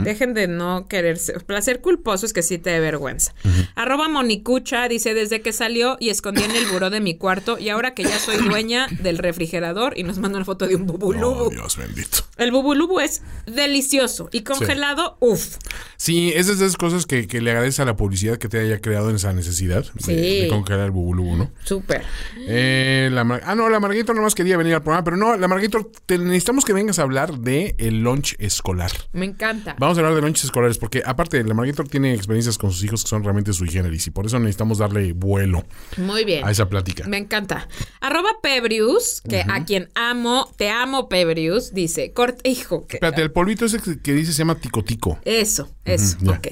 [0.03, 1.39] Dejen de no quererse.
[1.41, 3.33] Placer culposo es que sí te dé vergüenza.
[3.77, 7.69] Arroba Monicucha dice: Desde que salió y escondí en el buró de mi cuarto, y
[7.69, 11.45] ahora que ya soy dueña del refrigerador, y nos manda una foto de un bubulubu.
[11.45, 12.19] Oh, Dios bendito.
[12.37, 15.57] El bubulubu es delicioso y congelado, uff.
[15.97, 18.81] Sí, esas de esas cosas que, que le agradece a la publicidad que te haya
[18.81, 21.53] creado en esa necesidad de congelar el bubulubu, ¿no?
[21.65, 22.03] Súper.
[22.41, 25.91] Eh, la Ah, no, la Marguito nomás quería venir al programa, pero no, la Marguito,
[26.07, 28.91] te necesitamos que vengas a hablar de el lunch escolar.
[29.13, 29.77] Me encanta.
[29.79, 33.03] Vamos a hablar de lunches escolares porque aparte la Marguito tiene experiencias con sus hijos
[33.05, 35.65] que son realmente sui generis y por eso necesitamos darle vuelo
[35.97, 36.45] Muy bien.
[36.47, 37.07] a esa plática.
[37.07, 37.69] Me encanta.
[38.01, 43.33] Arroba Pebrius, que a quien amo, te amo, Pebrius, dice, corta, hijo, que, Espérate, el
[43.33, 45.19] polvito ese que, dice se llama tico tico.
[45.25, 46.49] eso, eso, ok.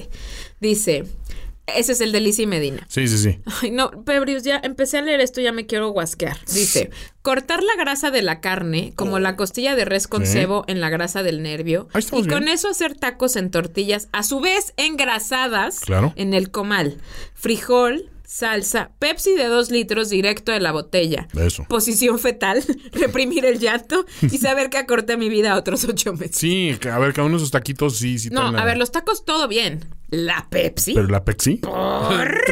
[0.59, 1.05] Dice,
[1.75, 2.85] ese es el de Lizzie Medina.
[2.89, 3.39] Sí, sí, sí.
[3.61, 6.37] Ay, no, Pebrius, ya empecé a leer esto, ya me quiero guasquear.
[6.53, 6.89] Dice,
[7.21, 10.33] cortar la grasa de la carne, como la costilla de res con Sí.
[10.33, 14.39] cebo en la grasa del nervio, y con eso hacer tacos en tortillas, a su
[14.39, 16.13] vez engrasadas Claro.
[16.15, 16.97] en el comal.
[17.33, 21.27] Frijol, salsa, Pepsi de dos litros directo de la botella.
[21.35, 21.65] Eso.
[21.67, 22.63] Posición fetal,
[22.93, 26.35] reprimir el llanto y saber que acorté mi vida a otros ocho meses.
[26.37, 28.29] Sí, a ver, cada uno de esos taquitos sí, sí.
[28.29, 29.85] No, a ver, los tacos todo bien.
[30.11, 30.93] La Pepsi.
[30.93, 31.57] Pero la Pepsi.
[31.57, 31.69] ¿Tú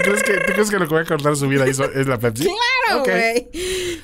[0.04, 2.20] crees, que, ¿Tú crees que lo que va a cortar su vida eso es la
[2.20, 2.44] Pepsi?
[2.46, 3.50] Claro, güey.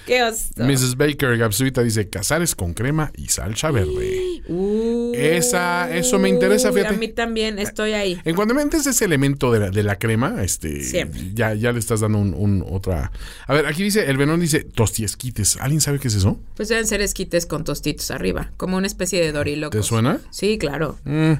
[0.08, 0.50] Qué oso.
[0.58, 0.96] Mrs.
[0.98, 4.42] Baker Gapsuita dice cazares con crema y salsa verde.
[4.48, 6.98] Uh, Esa- eso me interesa, A fíjate.
[6.98, 8.20] mí también estoy ahí.
[8.26, 11.22] En cuanto metes ese elemento de la, de la crema, este, Siempre.
[11.34, 13.12] ya, ya le estás dando un, un- otra.
[13.48, 15.58] A ver, aquí dice, el venón dice tostiesquites.
[15.62, 16.40] ¿Alguien sabe qué es eso?
[16.56, 19.80] Pues deben ser esquites con tostitos arriba, como una especie de dorilocos.
[19.80, 20.20] ¿Te suena?
[20.32, 20.98] Sí, claro.
[21.06, 21.34] Mm,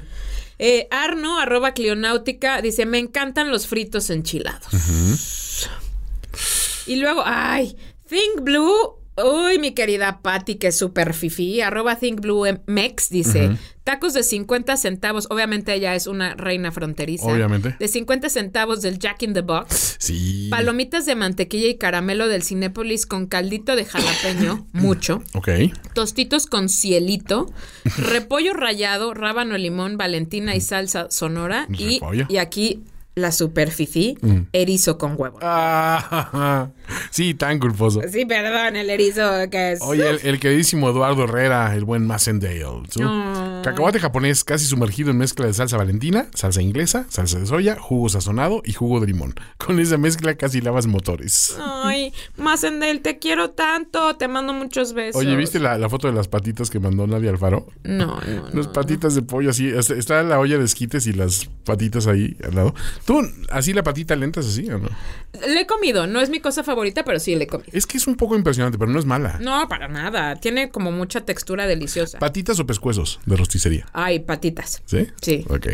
[0.66, 4.66] Eh, Arno, arroba Cleonáutica, dice, me encantan los fritos enchilados.
[6.86, 7.76] Y luego, ay,
[8.08, 13.50] Think Blue, uy, mi querida Patty, que es súper fifi, arroba Think Blue Mex, dice,
[13.84, 17.26] tacos de 50 centavos, obviamente ella es una reina fronteriza.
[17.26, 17.76] Obviamente.
[17.78, 19.96] De 50 centavos del Jack in the Box.
[19.98, 20.48] sí.
[20.50, 25.22] Palomitas de mantequilla y caramelo del Cinépolis con caldito de jalapeño, mucho.
[25.34, 25.48] Ok.
[25.94, 27.52] Tostitos con cielito,
[27.96, 31.66] repollo rallado, rábano, limón, valentina y salsa sonora.
[31.78, 32.82] Y, y aquí
[33.14, 34.18] la super fifi,
[34.52, 35.38] erizo con huevo.
[35.40, 36.68] Ah,
[37.10, 38.00] sí, tan culposo.
[38.10, 39.82] Sí, perdón, el erizo que es.
[39.82, 42.64] Oye, el, el queridísimo Eduardo Herrera, el buen Massendale.
[42.98, 43.43] No.
[43.64, 48.08] Cacahuate japonés casi sumergido en mezcla de salsa valentina, salsa inglesa, salsa de soya, jugo
[48.08, 49.34] sazonado y jugo de limón.
[49.56, 51.56] Con esa mezcla casi lavas motores.
[51.60, 54.16] Ay, Macendel, te quiero tanto.
[54.16, 55.20] Te mando muchos besos.
[55.20, 57.66] Oye, ¿viste la, la foto de las patitas que mandó Nadia Alfaro?
[57.84, 58.72] No, no, Las no.
[58.72, 59.68] patitas de pollo así.
[59.68, 62.74] Está la olla de esquites y las patitas ahí al lado.
[63.06, 64.88] ¿Tú así la patita lenta es así o no?
[65.48, 66.06] Le he comido.
[66.06, 67.70] No es mi cosa favorita, pero sí le he comido.
[67.72, 69.38] Es que es un poco impresionante, pero no es mala.
[69.40, 70.36] No, para nada.
[70.36, 72.18] Tiene como mucha textura deliciosa.
[72.18, 73.86] ¿Patitas o pescuezos de rosticería?
[73.92, 74.82] Ay, patitas.
[74.84, 75.06] ¿Sí?
[75.22, 75.44] Sí.
[75.48, 75.68] Ok.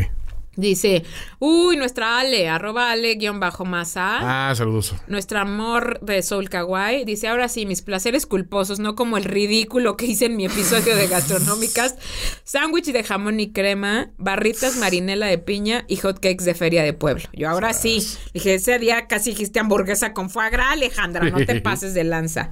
[0.57, 1.05] Dice,
[1.39, 4.49] uy, nuestra Ale, arroba Ale guion bajo masa.
[4.49, 4.93] Ah, saludos.
[5.07, 9.95] Nuestro amor de Soul Kawaii dice, ahora sí, mis placeres culposos, no como el ridículo
[9.95, 11.95] que hice en mi episodio de gastronómicas.
[12.43, 17.23] Sándwich de jamón y crema, barritas marinela de piña y hotcakes de feria de pueblo.
[17.31, 21.61] Yo ahora sí, dije, ese día casi dijiste hamburguesa con foie gras, Alejandra, no te
[21.61, 22.51] pases de lanza.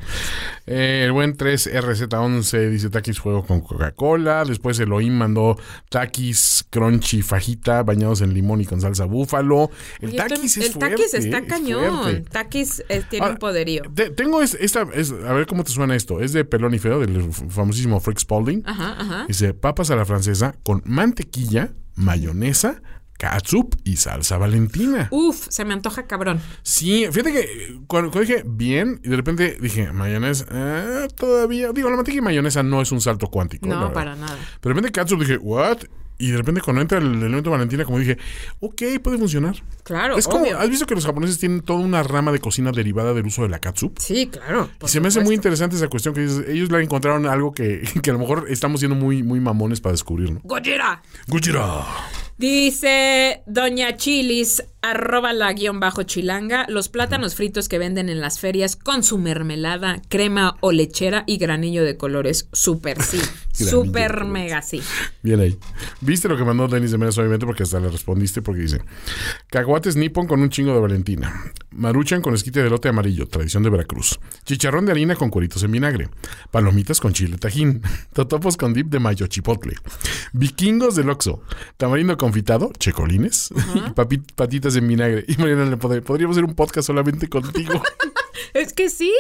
[0.66, 4.46] Eh, el buen 3RZ11 dice taquis juego con Coca-Cola.
[4.46, 5.58] Después Elohim mandó
[5.90, 9.70] taquis crunchy fajita bañados en limón y con salsa búfalo.
[10.00, 10.96] El taquis es el fuerte.
[10.96, 12.02] taquis está es cañón.
[12.04, 12.22] fuerte.
[12.30, 13.84] Taquis eh, tiene Ahora, un poderío.
[13.94, 16.22] te- tengo es- esta, es- a ver cómo te suena esto.
[16.22, 18.64] Es de Pelón y Feo, del famosísimo Frick Spalding.
[18.66, 19.26] Ajá, ajá.
[19.28, 22.82] Dice papas a la francesa con mantequilla, mayonesa,
[23.18, 25.10] catsup y salsa valentina.
[25.12, 26.40] Uf, se me antoja cabrón.
[26.64, 31.72] Sí, fíjate que eh, cuando, cuando dije bien, y de repente dije mayonesa, ah, todavía.
[31.74, 33.68] Digo, la mantequilla y mayonesa no es un salto cuántico.
[33.68, 34.38] No, para nada.
[34.62, 35.80] De repente catsup dije, ¿what?
[36.20, 38.18] Y de repente cuando entra el elemento Valentina, como dije,
[38.60, 39.56] ok, puede funcionar.
[39.84, 40.60] Claro, es como, obvio.
[40.60, 43.50] ¿has visto que los japoneses tienen toda una rama de cocina derivada del uso de
[43.50, 43.98] la catsup?
[44.00, 44.70] Sí, claro.
[44.84, 47.82] Y se me hace muy interesante esa cuestión que dices, ellos le encontraron algo que,
[48.04, 50.42] que a lo mejor estamos siendo muy, muy mamones para descubrir, ¿no?
[50.44, 51.02] Gojira.
[51.28, 51.86] Gujira.
[52.38, 58.40] Dice Doña Chilis, arroba la guion bajo chilanga, los plátanos fritos que venden en las
[58.40, 62.48] ferias con su mermelada, crema o lechera y granillo de colores.
[62.54, 63.20] Súper sí.
[63.52, 64.82] Súper mega sí.
[65.22, 65.58] Bien ahí.
[66.00, 67.46] ¿Viste lo que mandó Denis de Menes, obviamente?
[67.46, 68.82] Porque hasta le respondiste porque dice:
[69.50, 71.44] Cacahuates Nippon con un chingo de Valentina.
[71.72, 74.18] Maruchan con esquite de lote amarillo, tradición de Veracruz.
[74.46, 76.10] Chicharrón de harina con cueritos en vinagre.
[76.52, 77.82] Palomitas con chile tajín.
[78.14, 79.76] Totopos con dip de mayo chipotle.
[80.32, 81.42] Vikingos del Oxo.
[81.76, 83.50] Tamarindo confitado, checolines.
[83.76, 84.24] Y papi-
[84.70, 85.26] patitas en vinagre.
[85.28, 87.82] Y Mariana le pod- podríamos hacer un podcast solamente contigo.
[88.54, 89.14] Es que sí.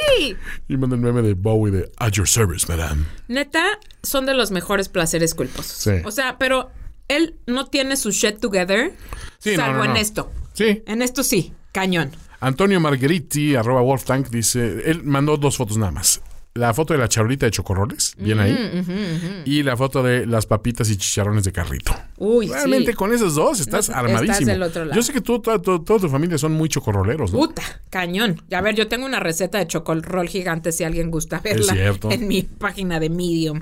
[0.67, 3.03] y manda el meme de Bowie de At your service, madame.
[3.27, 3.63] Neta,
[4.01, 5.71] son de los mejores placeres culposos.
[5.73, 5.91] Sí.
[6.03, 6.71] O sea, pero
[7.09, 8.93] él no tiene su shit together,
[9.37, 9.91] Sí, no, salvo no, no.
[9.91, 10.31] en esto.
[10.53, 10.81] Sí.
[10.87, 12.11] En esto sí, cañón.
[12.39, 16.21] Antonio Margheriti, arroba Wolftank, dice, él mandó dos fotos nada más.
[16.55, 19.43] La foto de la charolita de chocorroles, bien ahí.
[19.45, 21.95] Y la foto de las papitas y chicharrones de carrito.
[22.17, 22.97] Uy, Realmente sí.
[22.97, 24.31] con esos dos estás No, armadísimo.
[24.33, 24.95] estás del otro lado.
[24.95, 27.39] Yo sé que tú, toda, toda- toda tu familia son muy chocorroleros, ¿no?
[27.39, 28.41] Puta, cañón.
[28.51, 32.11] A ver, yo tengo una receta de chocolrol gigante si alguien gusta verla cierto.
[32.11, 33.61] en mi página de Medium.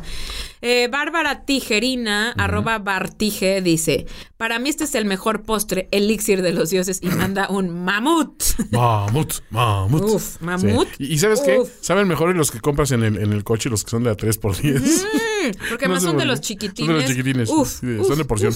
[0.61, 4.07] Eh, Bárbara Tijerina, arroba Bartige, dice:
[4.37, 8.41] Para mí este es el mejor postre, elixir de los dioses, y manda un mamut.
[8.71, 10.01] Mamut, mamut.
[10.03, 10.87] Uf, mamut.
[10.97, 11.03] Sí.
[11.03, 11.61] Y, y ¿sabes qué?
[11.81, 14.15] Saben mejor los que compras en el, en el coche, los que son de a
[14.15, 15.07] 3x10.
[15.69, 16.85] Porque No más sé son por de los chiquitines.
[16.85, 17.49] Son de los chiquitines.
[17.49, 18.53] Uf, Sí, uf, son de porción.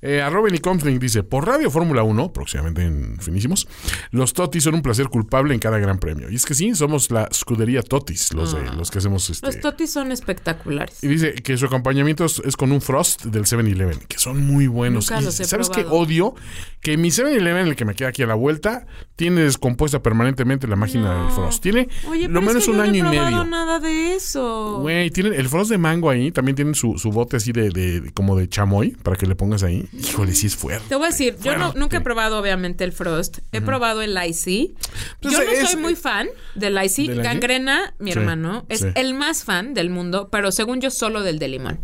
[0.00, 3.68] Eh, a Robin y Comfling dice: Por Radio Fórmula 1, próximamente en Finísimos,
[4.10, 6.30] los Totis son un placer culpable en cada gran premio.
[6.30, 9.46] Y es que sí, somos la escudería Totis, los, de, los que hacemos este.
[9.46, 11.02] Los totis son espectaculares.
[11.02, 14.66] Y dice que su acompañamiento es, es con un Frost del 7-Eleven, que son muy
[14.66, 15.10] buenos.
[15.10, 16.34] Nunca Y los he ¿Sabes qué odio?
[16.80, 18.86] Que mi 7-Eleven, el que me queda aquí a la vuelta,
[19.16, 21.62] tiene descompuesta permanentemente la máquina del Frost.
[21.62, 23.44] Tiene Oye, lo menos un año y medio.
[23.50, 24.78] Nada de eso.
[24.80, 28.10] Güey, tienen el Frost de mango ahí, también tienen su, su bote así de, de-
[28.14, 29.86] como de chamoy para que le pongas ahí.
[29.92, 30.84] Híjole, sí es fuerte.
[30.88, 33.38] Te voy a decir, yo no, nunca he probado obviamente el Frost.
[33.52, 34.74] He probado el Icy.
[35.20, 37.08] Pues yo no es- soy muy fan del Icy.
[37.08, 38.86] Gangrena, mi Sí, hermano, es sí.
[38.94, 41.80] el más fan del mundo, pero según yo solo del de limón.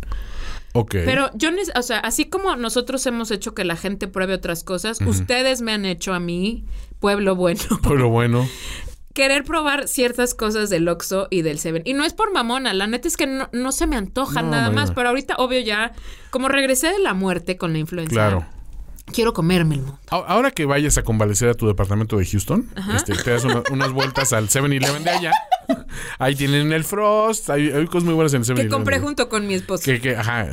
[0.73, 0.91] Ok.
[1.05, 4.99] Pero yo, o sea, así como nosotros hemos hecho que la gente pruebe otras cosas,
[5.05, 6.65] ustedes me han hecho a mí,
[6.99, 8.47] pueblo bueno, Pero bueno.
[9.17, 11.81] querer probar ciertas cosas del Oxxo y del Seven.
[11.85, 14.51] Y no es por mamona, la neta es que no, no se me antoja No,
[14.51, 15.91] nada más, pero ahorita, obvio, ya,
[16.29, 18.45] como regresé de la muerte con la influenza, Claro.
[19.11, 19.99] quiero comerme el mundo.
[20.11, 23.91] Ahora que vayas a convalecer a tu departamento de Houston, este, te das una- unas
[23.91, 25.31] vueltas al 7-Eleven de allá.
[26.19, 28.63] Ahí tienen el Frost, hay, hay cosas muy buenas en el 7-Eleven.
[28.63, 29.83] Que compré junto con mi esposo.
[29.83, 30.47] Que, que, ajá,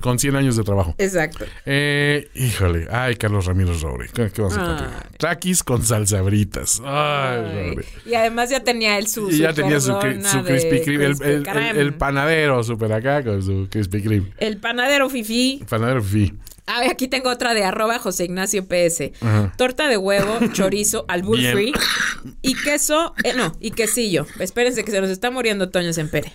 [0.00, 0.94] con 100 años de trabajo.
[0.98, 1.44] Exacto.
[1.66, 4.08] Eh, híjole, ay, Carlos Ramírez Robre.
[4.12, 4.78] ¿Qué, qué vas a?
[4.78, 5.16] Ay.
[5.18, 6.80] Traquis con salsabritas.
[6.84, 7.76] Ay, Ay.
[8.06, 11.04] Y además ya tenía él su Y ya tenía su, su de Krispy Kreme.
[11.06, 14.32] El, el- el- el panadero super acá con su Krispy Kreme.
[14.38, 15.62] El panadero fifi.
[15.68, 16.32] Panadero Fifi.
[16.66, 19.10] A ver, aquí tengo otra de arroba José Ignacio PS.
[19.56, 21.52] Torta de huevo, chorizo, albur Bien.
[21.52, 21.72] free
[22.40, 24.26] y queso, eh, no, y quesillo.
[24.38, 26.32] Espérense que se nos está muriendo Toño Sempere.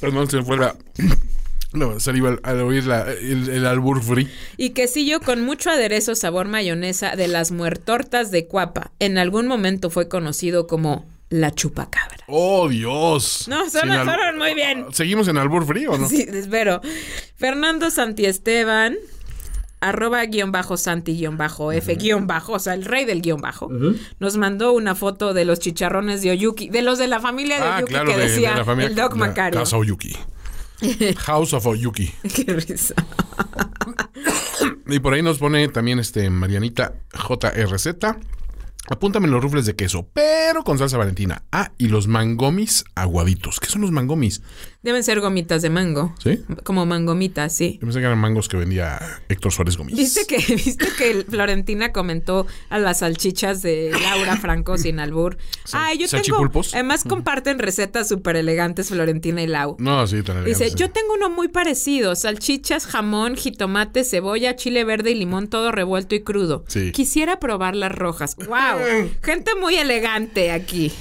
[0.00, 0.76] Perdón, se fue la,
[1.72, 4.30] la saliva al, al oír la- el, el albur free.
[4.56, 8.92] Y quesillo con mucho aderezo sabor mayonesa de las muertortas de Cuapa.
[8.98, 12.18] En algún momento fue conocido como la chupacabra.
[12.28, 13.46] ¡Oh, Dios!
[13.48, 14.86] No, al- suenan muy bien.
[14.92, 16.08] ¿Seguimos en albur free o no?
[16.08, 16.80] Sí, espero.
[17.36, 18.96] Fernando Santiesteban,
[19.80, 23.40] arroba guion bajo Santi guion bajo F guion bajo, o sea, el rey del guion
[23.40, 23.68] bajo,
[24.20, 27.66] nos mandó una foto de los chicharrones de Oyuki, de los de la familia de
[27.66, 28.88] Ah, Oyuki claro, que de, de decía la familia.
[28.90, 29.58] el Doc Macario.
[29.58, 30.14] Casa Oyuki.
[31.18, 32.12] House of Oyuki.
[32.34, 32.94] Qué risa.
[34.86, 37.88] y por ahí nos pone también este Marianita JRZ.
[38.90, 41.44] Apúntame los rufles de queso, pero con salsa valentina.
[41.52, 43.60] Ah, y los mangomis aguaditos.
[43.60, 44.42] ¿Qué son los mangomis?
[44.82, 46.12] Deben ser gomitas de mango.
[46.20, 46.42] ¿Sí?
[46.64, 47.74] Como mangomitas, sí.
[47.74, 49.96] Yo pensé que eran mangos que vendía Héctor Suárez Gomis.
[49.96, 55.36] ¿Viste que, ¿Viste que Florentina comentó a las salchichas de Laura Franco sin albur?
[55.72, 56.50] Ay, yo tengo...
[56.72, 59.76] Además comparten recetas súper elegantes Florentina y Lau.
[59.78, 60.78] No, sí, tan Dice, elegantes, sí.
[60.78, 66.16] yo tengo uno muy parecido, salchichas, jamón, jitomate, cebolla, chile verde y limón todo revuelto
[66.16, 66.64] y crudo.
[66.66, 66.90] Sí.
[66.90, 68.34] Quisiera probar las rojas.
[68.48, 69.10] ¡Wow!
[69.22, 70.92] Gente muy elegante aquí.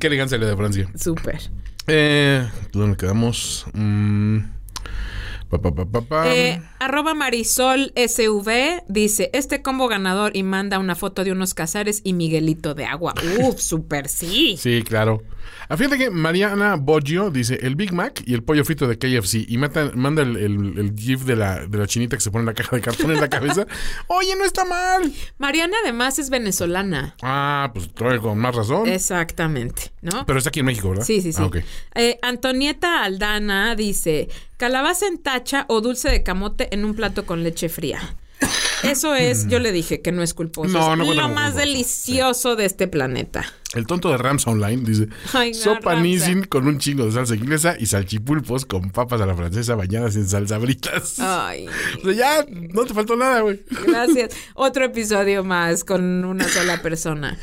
[0.00, 0.90] Qué elegancia la de Francia.
[0.98, 1.38] Súper.
[1.86, 3.66] Eh, ¿Dónde quedamos?
[3.72, 4.38] Mm,
[5.48, 6.34] pa, pa, pa, pa, pa.
[6.34, 12.00] Eh, arroba Marisol SV dice, este combo ganador y manda una foto de unos cazares
[12.02, 13.14] y Miguelito de agua.
[13.40, 14.56] Uf, súper sí.
[14.58, 15.22] Sí, claro.
[15.68, 19.44] Ah, fíjate que Mariana Boggio dice el Big Mac y el pollo frito de KFC
[19.48, 22.44] y mata- manda el, el- el gif de la, de la chinita que se pone
[22.44, 23.66] la caja de cartón en la cabeza.
[24.08, 25.12] Oye, no está mal.
[25.38, 27.14] Mariana además es venezolana.
[27.22, 27.88] Ah, pues
[28.20, 28.88] con más razón.
[28.88, 30.24] Exactamente, ¿no?
[30.26, 31.04] Pero está aquí en México, ¿verdad?
[31.04, 31.42] Sí, sí, sí.
[31.42, 31.50] Ah.
[31.94, 37.42] Eh, Antonieta Aldana dice, calabaza en tacha o dulce de camote en un plato con
[37.42, 38.16] leche fría.
[38.82, 40.68] Eso es, yo le dije que no es culposo.
[40.70, 41.58] No, es no cuenta lo más culposo.
[41.66, 43.44] delicioso de este planeta.
[43.74, 45.96] El tonto de Rams Online dice Ay, no, sopa.
[46.00, 50.14] Nissin con un chingo de salsa inglesa y salchipulpos con papas a la francesa bañadas
[50.16, 51.18] en salsa britas.
[51.18, 51.66] Ay,
[52.02, 53.60] O sea, ya, no te faltó nada, güey.
[53.86, 54.34] gracias.
[54.54, 57.38] Otro episodio más con una sola persona.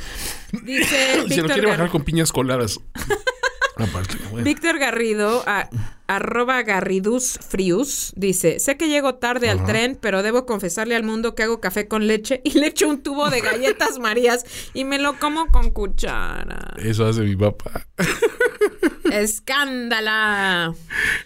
[0.64, 2.80] Dice Se lo quiere Gar- bajar con piñas coladas.
[3.78, 4.18] Aparte.
[4.44, 5.70] Víctor Garrido, a-
[6.08, 11.34] arroba Garridus Frius, dice, sé que llego tarde al tren, pero debo confesarle al mundo
[11.34, 15.00] que hago café con leche y le echo un tubo de galletas marías y me
[15.00, 16.74] lo como con cuchara.
[16.78, 17.88] Eso hace mi papá.
[19.14, 20.74] ¡Escándala!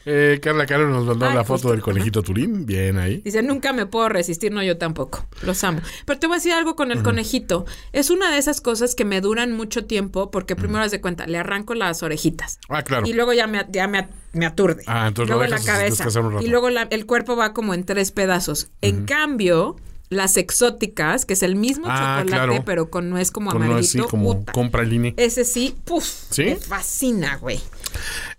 [0.05, 2.65] Eh, Carla Caro nos mandó Ay, la justo, foto del conejito Turín.
[2.65, 3.21] Bien ahí.
[3.23, 5.25] Dice, nunca me puedo resistir, no, yo tampoco.
[5.43, 5.81] Los amo.
[6.05, 7.65] Pero te voy a decir algo con el conejito.
[7.93, 11.27] Es una de esas cosas que me duran mucho tiempo porque primero haz de cuenta,
[11.27, 12.59] le arranco las orejitas.
[12.69, 13.05] Ah, claro.
[13.07, 14.83] Y luego ya me, ya me, me aturde.
[14.87, 15.89] Ah, entonces lo luego dejas la cabeza.
[15.89, 16.45] descansar un rato.
[16.45, 18.69] Y luego la- el cuerpo va como en tres pedazos.
[18.81, 19.75] En cambio,
[20.09, 22.63] las exóticas, que es el mismo Ah, chocolate, claro.
[22.65, 24.03] pero con nuez como Con nuez, amarillito.
[24.05, 24.51] sí, como puta.
[24.53, 25.13] compra INE.
[25.17, 26.43] Ese sí, puf, ¿Sí?
[26.45, 27.59] me fascina, güey.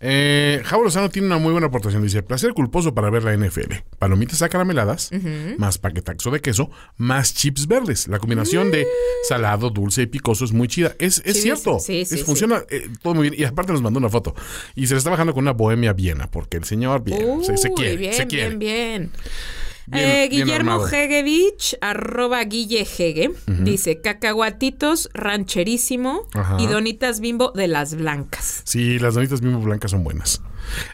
[0.01, 2.03] Eh, Javo Lozano tiene una muy buena aportación.
[2.03, 3.83] Dice, placer culposo para ver la NFL.
[3.99, 5.11] Palomitas acarameladas,
[5.59, 8.09] más paquetaxo de queso, más chips verdes.
[8.09, 8.87] La combinación de
[9.29, 10.95] salado, dulce y picoso es muy chida.
[10.99, 11.79] Es, es Sí, cierto.
[11.81, 13.41] sí, sí, Es- funciona eh, todo muy bien.
[13.41, 14.35] Y aparte nos mandó una foto.
[14.75, 17.73] Y se le está bajando con una bohemia viena, porque el señor bien, se, se
[17.73, 17.97] quiere.
[17.97, 18.49] bien, se quiere.
[18.57, 19.11] bien, bien.
[19.91, 20.87] Bien- Eh, bien Guillermo.
[20.87, 26.57] Hegevich, arroba Guille Hege, dice cacahuatitos rancherísimo Ajá.
[26.61, 28.63] y donitas bimbo de las blancas.
[28.65, 30.43] Sí, las donitas mismo blancas son buenas.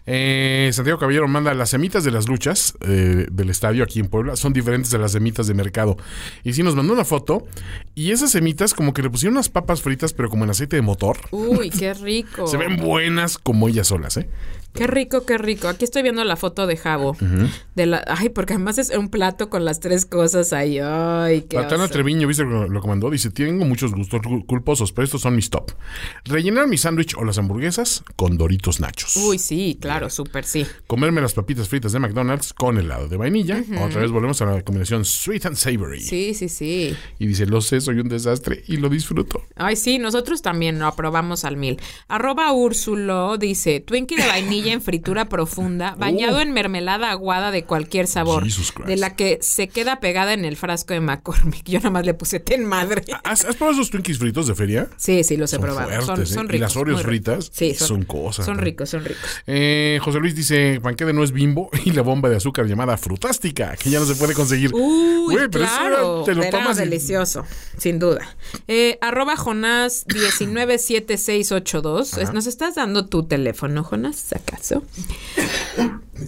[0.06, 4.36] Eh, Santiago Caballero manda las semitas de las luchas eh, del estadio aquí en Puebla.
[4.36, 5.96] Son diferentes de las semitas de mercado.
[6.42, 7.46] Y sí, nos mandó una foto.
[7.94, 10.82] Y esas semitas, como que le pusieron unas papas fritas, pero como en aceite de
[10.82, 11.18] motor.
[11.30, 12.46] Uy, qué rico.
[12.46, 14.28] Se ven buenas como ellas solas, ¿eh?
[14.74, 15.68] Qué rico, qué rico.
[15.68, 16.66] Aquí estoy viendo la foto
[17.76, 20.80] de la, ay, porque además es un plato con las tres cosas ahí.
[20.82, 21.92] Ay, qué Tatiana oso.
[21.92, 23.08] Treviño, ¿viste lo lo que mandó?
[23.08, 25.70] Dice, tengo muchos gustos cul- culposos, pero estos son mis top.
[26.24, 29.14] Rellenar mi sándwich o las hamburguesas con Doritos Nachos.
[29.16, 30.66] Uy, sí, claro, súper sí.
[30.86, 33.62] Comerme las papitas fritas de McDonald's con helado de vainilla.
[33.82, 36.00] Otra vez volvemos a la combinación sweet and savory.
[36.00, 36.96] Sí, sí, sí.
[37.18, 39.42] Y dice, lo sé, soy un desastre y lo disfruto.
[39.56, 41.80] Ay, sí, nosotros también lo aprobamos al mil.
[42.08, 46.40] Arroba Úrsulo dice, Twinkie de vainilla en fritura profunda, bañado Oh.
[46.40, 48.88] en mermelada aguada de cualquier sabor, Jesus Christ.
[48.88, 51.62] de la que se queda pegada en el frasco de McCormick.
[51.68, 53.02] Yo nada más le puse ten madre.
[53.22, 54.88] ¿Has, has probado esos Twinkies fritos de feria?
[54.96, 55.90] Sí, sí, los he Son probado.
[55.92, 56.34] son, fuertes, ¿eh?
[56.34, 56.60] son Y ricos.
[56.60, 58.62] las Oreos fritas Sí, son cosas, Son ¿no?
[58.62, 59.22] ricos, son ricos.
[59.46, 59.53] Eh,
[60.02, 63.90] José Luis dice, panque de nuez bimbo y la bomba de azúcar llamada frutástica, que
[63.90, 64.70] ya no se puede conseguir.
[64.74, 66.22] Uy, pero claro.
[66.24, 67.44] te lo Era tomas y- delicioso,
[67.78, 68.20] sin duda.
[68.68, 72.18] Eh, arroba Jonás 197682.
[72.18, 74.82] Es- ¿Nos estás dando tu teléfono, Jonás, acaso?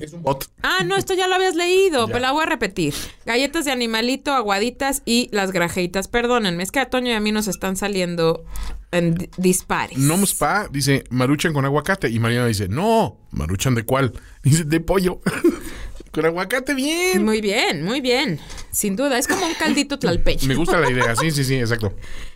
[0.01, 0.49] Es un bot.
[0.63, 2.95] Ah, no, esto ya lo habías leído, pero la voy a repetir.
[3.25, 6.09] Galletas de animalito, aguaditas y las grajeitas.
[6.09, 8.45] Perdónenme, es que a Toño y a mí nos están saliendo
[8.93, 9.99] en di- dispares.
[9.99, 12.09] Nom Spa dice, maruchan con aguacate.
[12.11, 14.13] Y Mariana dice, no, maruchan de cuál?
[14.43, 15.21] Dice, de pollo.
[16.13, 17.25] con aguacate, bien.
[17.25, 18.39] Muy bien, muy bien.
[18.71, 20.47] Sin duda, es como un caldito tlalpeño.
[20.47, 21.93] Me gusta la idea, sí, sí, sí, exacto.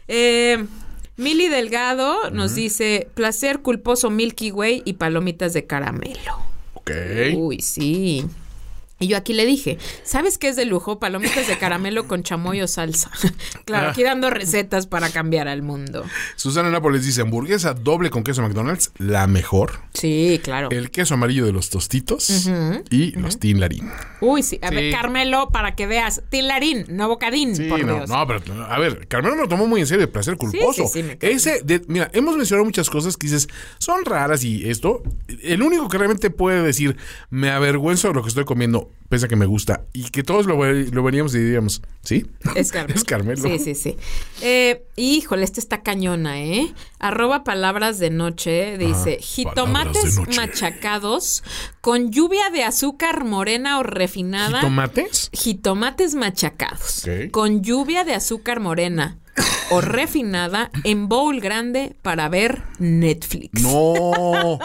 [0.09, 0.65] Eh,
[1.17, 6.50] Mili Delgado nos dice placer culposo Milky Way y palomitas de caramelo.
[6.81, 6.91] Ok.
[7.37, 8.25] Uy, sí.
[9.03, 10.99] Y yo aquí le dije, ¿sabes qué es de lujo?
[10.99, 13.11] Palomitas de caramelo con chamoy o salsa.
[13.65, 16.05] claro, aquí dando recetas para cambiar al mundo.
[16.37, 19.81] Susana Nápoles dice, hamburguesa doble con queso McDonald's, la mejor.
[19.95, 20.69] Sí, claro.
[20.71, 22.29] El queso amarillo de los tostitos
[22.91, 23.91] y los Tin Larín.
[24.21, 24.59] Uy, sí.
[24.63, 24.75] A Sí.
[24.75, 26.21] ver, Carmelo, para que veas.
[26.29, 28.11] Tilarín, no bocadín, Sí, por no, Dios.
[28.11, 30.85] no, pero a ver, Carmelo lo tomó muy en serio, de placer culposo.
[30.89, 31.17] sí, sí, me.
[31.23, 33.49] Ese, de- mira, hemos mencionado muchas cosas que dices,
[33.79, 35.03] son raras y esto,
[35.43, 36.99] el único que realmente puede decir,
[37.31, 40.47] me avergüenzo de lo que estoy comiendo, pese a que me gusta, y que todos
[40.47, 42.27] lo, lo veríamos y diríamos, ¿sí?
[42.55, 42.95] Es Carmelo.
[42.97, 43.43] Es Carmelo.
[43.43, 43.97] Sí, sí, sí.
[44.41, 46.73] Eh, híjole, esta está cañona, ¿eh?
[47.01, 50.37] Arroba palabras de noche, dice, Ajá, jitomates noche.
[50.37, 51.43] machacados
[51.81, 54.61] con lluvia de azúcar morena o refinada.
[54.61, 55.31] ¿Tomates?
[55.33, 59.19] Jitomates machacados con lluvia de azúcar morena
[59.71, 63.61] o refinada en bowl grande para ver Netflix.
[63.63, 64.59] No.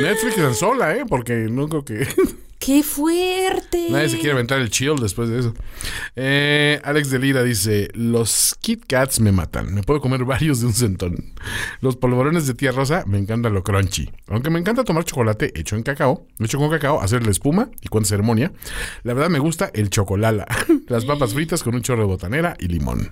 [0.00, 1.04] Netflix en sola, ¿eh?
[1.08, 2.06] Porque no creo que...
[2.64, 3.88] ¡Qué fuerte!
[3.90, 5.52] Nadie se quiere aventar el chill después de eso.
[6.14, 9.74] Eh, Alex de Lira dice: Los Kit Kats me matan.
[9.74, 11.34] Me puedo comer varios de un centón.
[11.80, 14.12] Los polvorones de tía Rosa me encanta lo crunchy.
[14.28, 17.88] Aunque me encanta tomar chocolate hecho en cacao, hecho con cacao, hacer la espuma y
[17.88, 18.52] con ceremonia.
[19.02, 20.46] La verdad me gusta el chocolala.
[20.86, 23.10] Las papas fritas con un chorro de botanera y limón.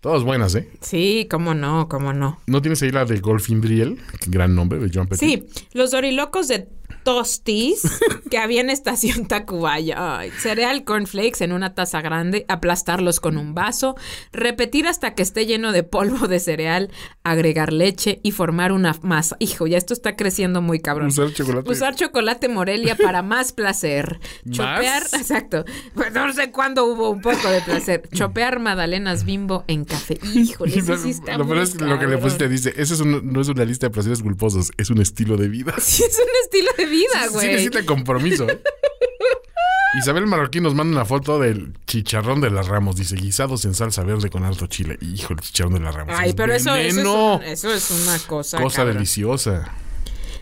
[0.00, 0.70] Todas buenas, ¿eh?
[0.80, 2.40] Sí, cómo no, cómo no.
[2.46, 3.98] ¿No tienes ahí la de Golfindriel?
[4.28, 5.28] Gran nombre de John Petit.
[5.28, 6.68] Sí, los dorilocos de
[7.04, 7.82] Tostis
[8.30, 10.18] que había en Estación Tacubaya.
[10.18, 13.96] Ay, cereal cornflakes en una taza grande, aplastarlos con un vaso,
[14.32, 16.90] repetir hasta que esté lleno de polvo de cereal,
[17.24, 19.36] agregar leche y formar una masa.
[19.40, 21.08] Hijo, ya esto está creciendo muy cabrón.
[21.08, 21.70] Usar chocolate.
[21.70, 24.20] Usar chocolate Morelia para más placer.
[24.50, 25.64] Chopear, exacto.
[25.94, 28.08] Pues no sé cuándo hubo un poco de placer.
[28.12, 30.18] Chopear magdalenas bimbo en café.
[30.34, 32.94] Híjole, eso sí está lo peor muy es que lo que le pusiste dice: Ese
[32.94, 35.74] es un- no es una lista de placeres culposos, es un estilo de vida.
[35.78, 37.46] Sí, es un estilo de vida, Sí güey.
[37.48, 38.46] necesita compromiso.
[39.98, 42.96] Isabel Marroquín nos manda una foto del chicharrón de las Ramos.
[42.96, 44.96] Dice, guisados en salsa verde con harto chile.
[45.02, 46.14] Hijo, el chicharrón de las Ramos.
[46.18, 48.58] Ay, es pero eso, eso, es un- eso es una cosa.
[48.62, 48.94] Cosa cabrón.
[48.94, 49.70] deliciosa.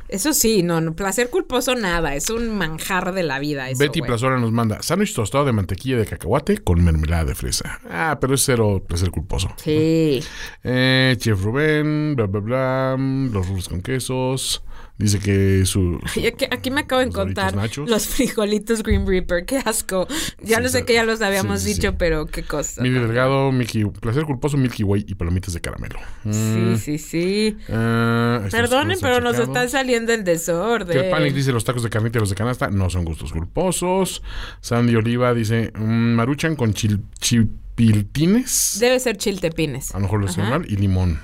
[0.09, 3.70] Eso sí, no, no, placer culposo nada, es un manjar de la vida.
[3.70, 4.09] Eso, Betty güey.
[4.09, 7.80] Plazora nos manda sándwich tostado de mantequilla de cacahuate con mermelada de fresa.
[7.88, 9.53] Ah, pero es cero placer culposo.
[9.57, 10.20] Sí.
[10.64, 12.97] Eh, Chef Rubén, bla, bla, bla.
[12.99, 14.64] Los rulos con quesos.
[15.01, 15.98] Dice que su...
[16.28, 17.55] aquí, aquí me acabo de encontrar
[17.86, 19.46] los frijolitos Green Reaper.
[19.46, 20.07] Qué asco.
[20.42, 22.82] Ya Sí, lo sé que ya los habíamos Sí, sí, dicho, pero qué cosa.
[22.82, 25.98] Mili Delgado, Mickey, placer culposo, Milky Way y palomitas de caramelo.
[26.24, 27.57] Mm, Sí, sí, sí.
[27.66, 31.01] estos Perdonen, pero nos está saliendo el desorden.
[31.01, 34.22] Que Panic dice los tacos de carnita y los de canasta no son gustos culposos.
[34.61, 37.01] Sandy Oliva dice mm, maruchan con chil-
[37.77, 38.77] chipiltines.
[38.81, 39.91] Debe ser chiltepines.
[39.95, 40.64] A lo mejor lo decía mal.
[40.68, 41.18] Y limón.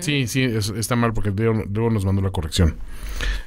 [0.00, 2.76] Sí, sí, es- está mal porque luego, nos mandó la corrección.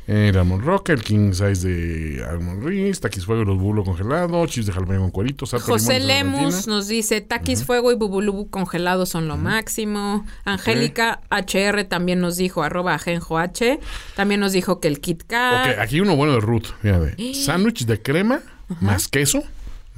[0.07, 4.43] El Almond Roca, el King Size de Almond Riz, taquis fuego y los bulo congelado,
[4.47, 9.27] chips de jalapeño con cueritos, José Lemus nos dice, taquis fuego y bubulubu congelados son
[9.27, 10.25] lo máximo.
[10.45, 13.79] Angélica HR también nos dijo, arroba ajenjo H,
[14.15, 15.67] también nos dijo que el Kit Kat.
[15.73, 16.67] Ok, aquí uno bueno de Ruth.
[16.81, 17.33] Fíjate.
[17.35, 18.39] Sándwich de crema,
[18.81, 19.43] más queso,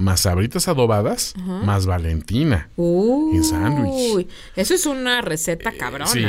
[0.02, 2.68] más sabritas adobadas, más Valentina.
[2.76, 4.28] Uy, en sándwich.
[4.56, 6.06] Eso es una receta cabrona.
[6.06, 6.24] Sí.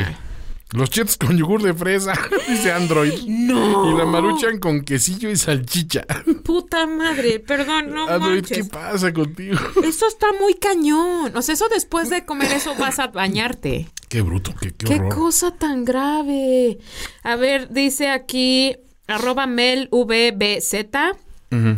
[0.71, 2.13] Los chetos con yogur de fresa,
[2.49, 3.13] dice Android.
[3.27, 3.91] No.
[3.93, 6.03] Y la maruchan con quesillo y salchicha.
[6.43, 9.55] Puta madre, perdón, no Android, ¿qué pasa contigo?
[9.83, 11.31] Eso está muy cañón.
[11.35, 13.87] O sea, eso después de comer eso vas a bañarte.
[14.09, 15.13] Qué bruto, qué, qué Qué horror.
[15.13, 16.79] cosa tan grave.
[17.21, 18.75] A ver, dice aquí,
[19.07, 20.75] arroba melvbz,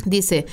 [0.06, 0.46] dice...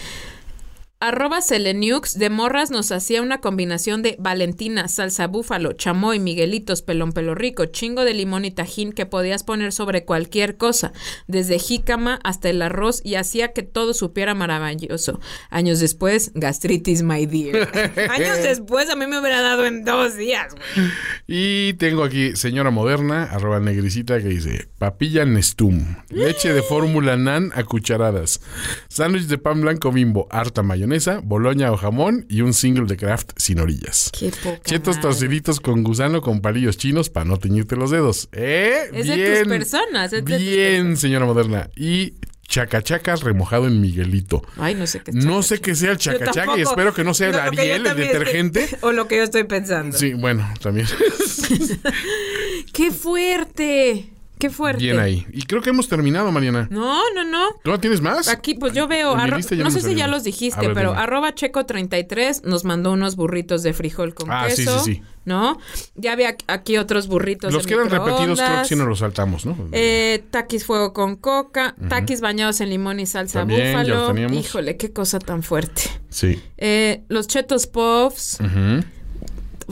[1.03, 7.11] Arroba Seleniux de morras nos hacía una combinación de Valentina, salsa búfalo, chamoy, miguelitos, pelón
[7.11, 10.93] pelo rico, chingo de limón y tajín que podías poner sobre cualquier cosa,
[11.27, 15.19] desde jícama hasta el arroz y hacía que todo supiera maravilloso.
[15.51, 17.69] Años después, gastritis, my dear.
[18.09, 20.89] Años después a mí me hubiera dado en dos días, güey.
[21.27, 27.51] Y tengo aquí señora moderna, arroba negricita, que dice papilla Nestum, leche de fórmula nan
[27.57, 28.41] a cucharadas,
[28.87, 30.92] sándwich de pan blanco bimbo, harta mayonesa,
[31.23, 34.11] boloña o jamón y un single de craft sin orillas.
[34.19, 35.03] Qué poca Chetos madre.
[35.11, 38.29] torciditos con gusano con palillos chinos para no teñirte los dedos.
[38.33, 38.91] ¿Eh?
[38.93, 39.39] Es de bien.
[39.45, 41.71] tus personas, es de tus Bien, señora moderna.
[41.77, 42.15] Y
[42.47, 44.43] chacachacas remojado en Miguelito.
[44.59, 47.15] Ay, no sé qué es No sé qué sea el chacachaca y espero que no
[47.15, 48.69] sea el Ariel, el estoy- detergente.
[48.83, 49.97] o lo que yo estoy pensando.
[49.97, 50.87] Sí, bueno, también.
[52.73, 54.12] ¡Qué fuerte!
[54.43, 54.83] Qué fuerte.
[54.83, 55.25] Bien ahí.
[55.33, 56.67] Y creo que hemos terminado, Mariana.
[56.69, 57.51] No, no, no.
[57.63, 58.27] ¿Tú tienes más?
[58.27, 61.01] Aquí, pues yo veo, arro- no sé si ya los dijiste, ver, pero dime.
[61.01, 65.03] arroba checo33 nos mandó unos burritos de frijol con Ah, sí, queso, sí, sí.
[65.25, 65.61] ¿no?
[65.95, 68.99] Ya había aquí otros burritos Los de que eran repetidos creo que sí nos los
[68.99, 69.57] saltamos, ¿no?
[69.71, 74.13] Eh, taquis fuego con coca, taquis bañados en limón y salsa También, búfalo.
[74.35, 75.83] Híjole, qué cosa tan fuerte.
[76.11, 76.43] sí.
[76.59, 78.39] Eh, los chetos puffs.
[78.41, 78.85] Ujú.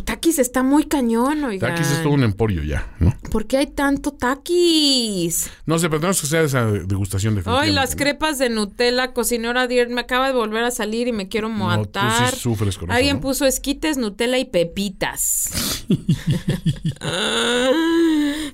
[0.05, 1.71] Taquis está muy cañón, oigan.
[1.75, 3.15] Taquis es todo un emporio ya, ¿no?
[3.31, 5.51] ¿Por qué hay tanto taquis?
[5.67, 9.67] No sé, pero tenemos que hacer esa degustación de Ay, las crepas de Nutella, cocinora
[9.67, 12.31] Dier, me acaba de volver a salir y me quiero tú matar.
[12.31, 13.23] sí sufres con eso, Alguien ¿no?
[13.23, 15.51] puso esquites, Nutella y pepitas.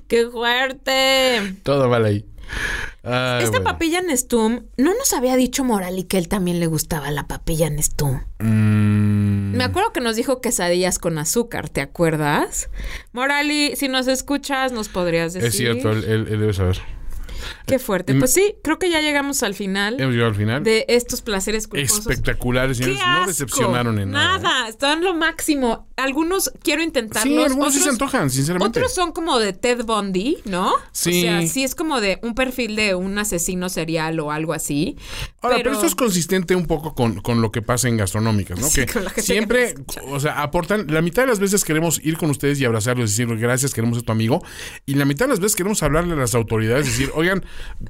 [0.07, 1.55] ¡Qué fuerte!
[1.63, 2.25] Todo vale ahí.
[3.03, 3.65] Ay, Esta bueno.
[3.65, 8.21] papilla Nestum, ¿no nos había dicho Morali que él también le gustaba la papilla Nestum?
[8.39, 9.16] Mm,
[9.53, 12.69] Me acuerdo que nos dijo quesadillas con azúcar, ¿te acuerdas?
[13.13, 15.47] Morali, si nos escuchas, nos podrías decir.
[15.49, 16.79] es cierto, él, él- él debe saber.
[17.65, 18.13] Qué fuerte.
[18.13, 18.19] Mm.
[18.19, 20.63] Pues sí, creo que ya llegamos al final Hemos llegado al final.
[20.63, 21.99] de estos placeres culposos.
[21.99, 23.03] Espectaculares, ¡Qué señores.
[23.21, 24.37] No decepcionaron en nada.
[24.37, 24.41] ¿eh?
[24.41, 25.87] Nada, están lo máximo.
[25.97, 27.33] Algunos quiero intentarlos.
[27.33, 28.79] Sí, algunos sí otros- se antojan, sinceramente.
[28.79, 30.73] Otros son como de Ted Bundy, ¿no?
[30.91, 31.19] Sí.
[31.19, 34.95] O sea, sí es como de un perfil de un asesino serial o algo así.
[35.41, 38.67] Ahora, pero, esto es consistente un poco con, con lo que pasa en gastronómicas, ¿no?
[38.67, 41.63] Sí, que con la gente siempre, que o sea, aportan, la mitad de las veces
[41.63, 44.43] queremos ir con ustedes y abrazarlos y decir gracias, queremos a tu amigo,
[44.85, 47.45] y la mitad de las veces queremos hablarle a las autoridades y decir, oigan,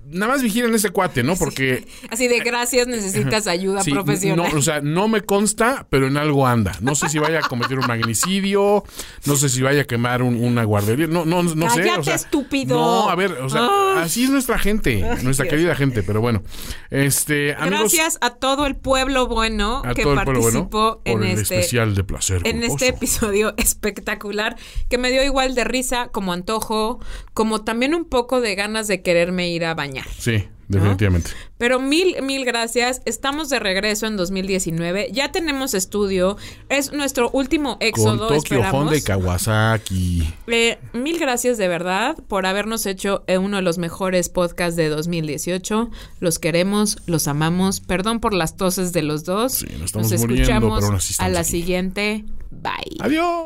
[0.09, 1.35] nada más vigilen ese cuate, ¿no?
[1.35, 4.49] Porque Así de gracias, necesitas ayuda sí, profesional.
[4.51, 6.75] no, o sea, no me consta, pero en algo anda.
[6.81, 8.83] No sé si vaya a cometer un magnicidio,
[9.25, 11.81] no sé si vaya a quemar un- una guardería, no, no, no sé.
[11.81, 12.75] Cállate, o sea, estúpido.
[12.77, 13.67] No, a ver, o sea,
[14.01, 15.49] así es nuestra gente, nuestra Dios.
[15.49, 16.43] querida gente, pero bueno,
[16.89, 17.93] este, amigos.
[17.93, 22.59] Gracias a todo el pueblo bueno que participó bueno en este especial de placer en
[22.59, 22.73] culposo.
[22.75, 24.55] este episodio espectacular
[24.89, 26.99] que me dio igual de risa como antojo,
[27.33, 30.05] como también un poco de ganas de quererme ir a bañar.
[30.17, 31.31] Sí, definitivamente.
[31.57, 33.01] Pero mil, mil gracias.
[33.05, 35.09] Estamos de regreso en 2019.
[35.11, 36.37] Ya tenemos estudio.
[36.69, 38.27] Es nuestro último Con éxodo.
[38.27, 38.73] Tokio esperamos.
[38.83, 40.33] Honda y Kawasaki.
[40.47, 44.89] Eh, mil gracias de verdad por habernos hecho eh, uno de los mejores podcasts de
[44.89, 45.89] 2018.
[46.19, 47.81] Los queremos, los amamos.
[47.81, 49.53] Perdón por las toses de los dos.
[49.53, 51.49] Sí, nos estamos Nos muriendo, escuchamos pero así a la aquí.
[51.49, 52.25] siguiente.
[52.51, 52.97] Bye.
[52.99, 53.45] Adiós.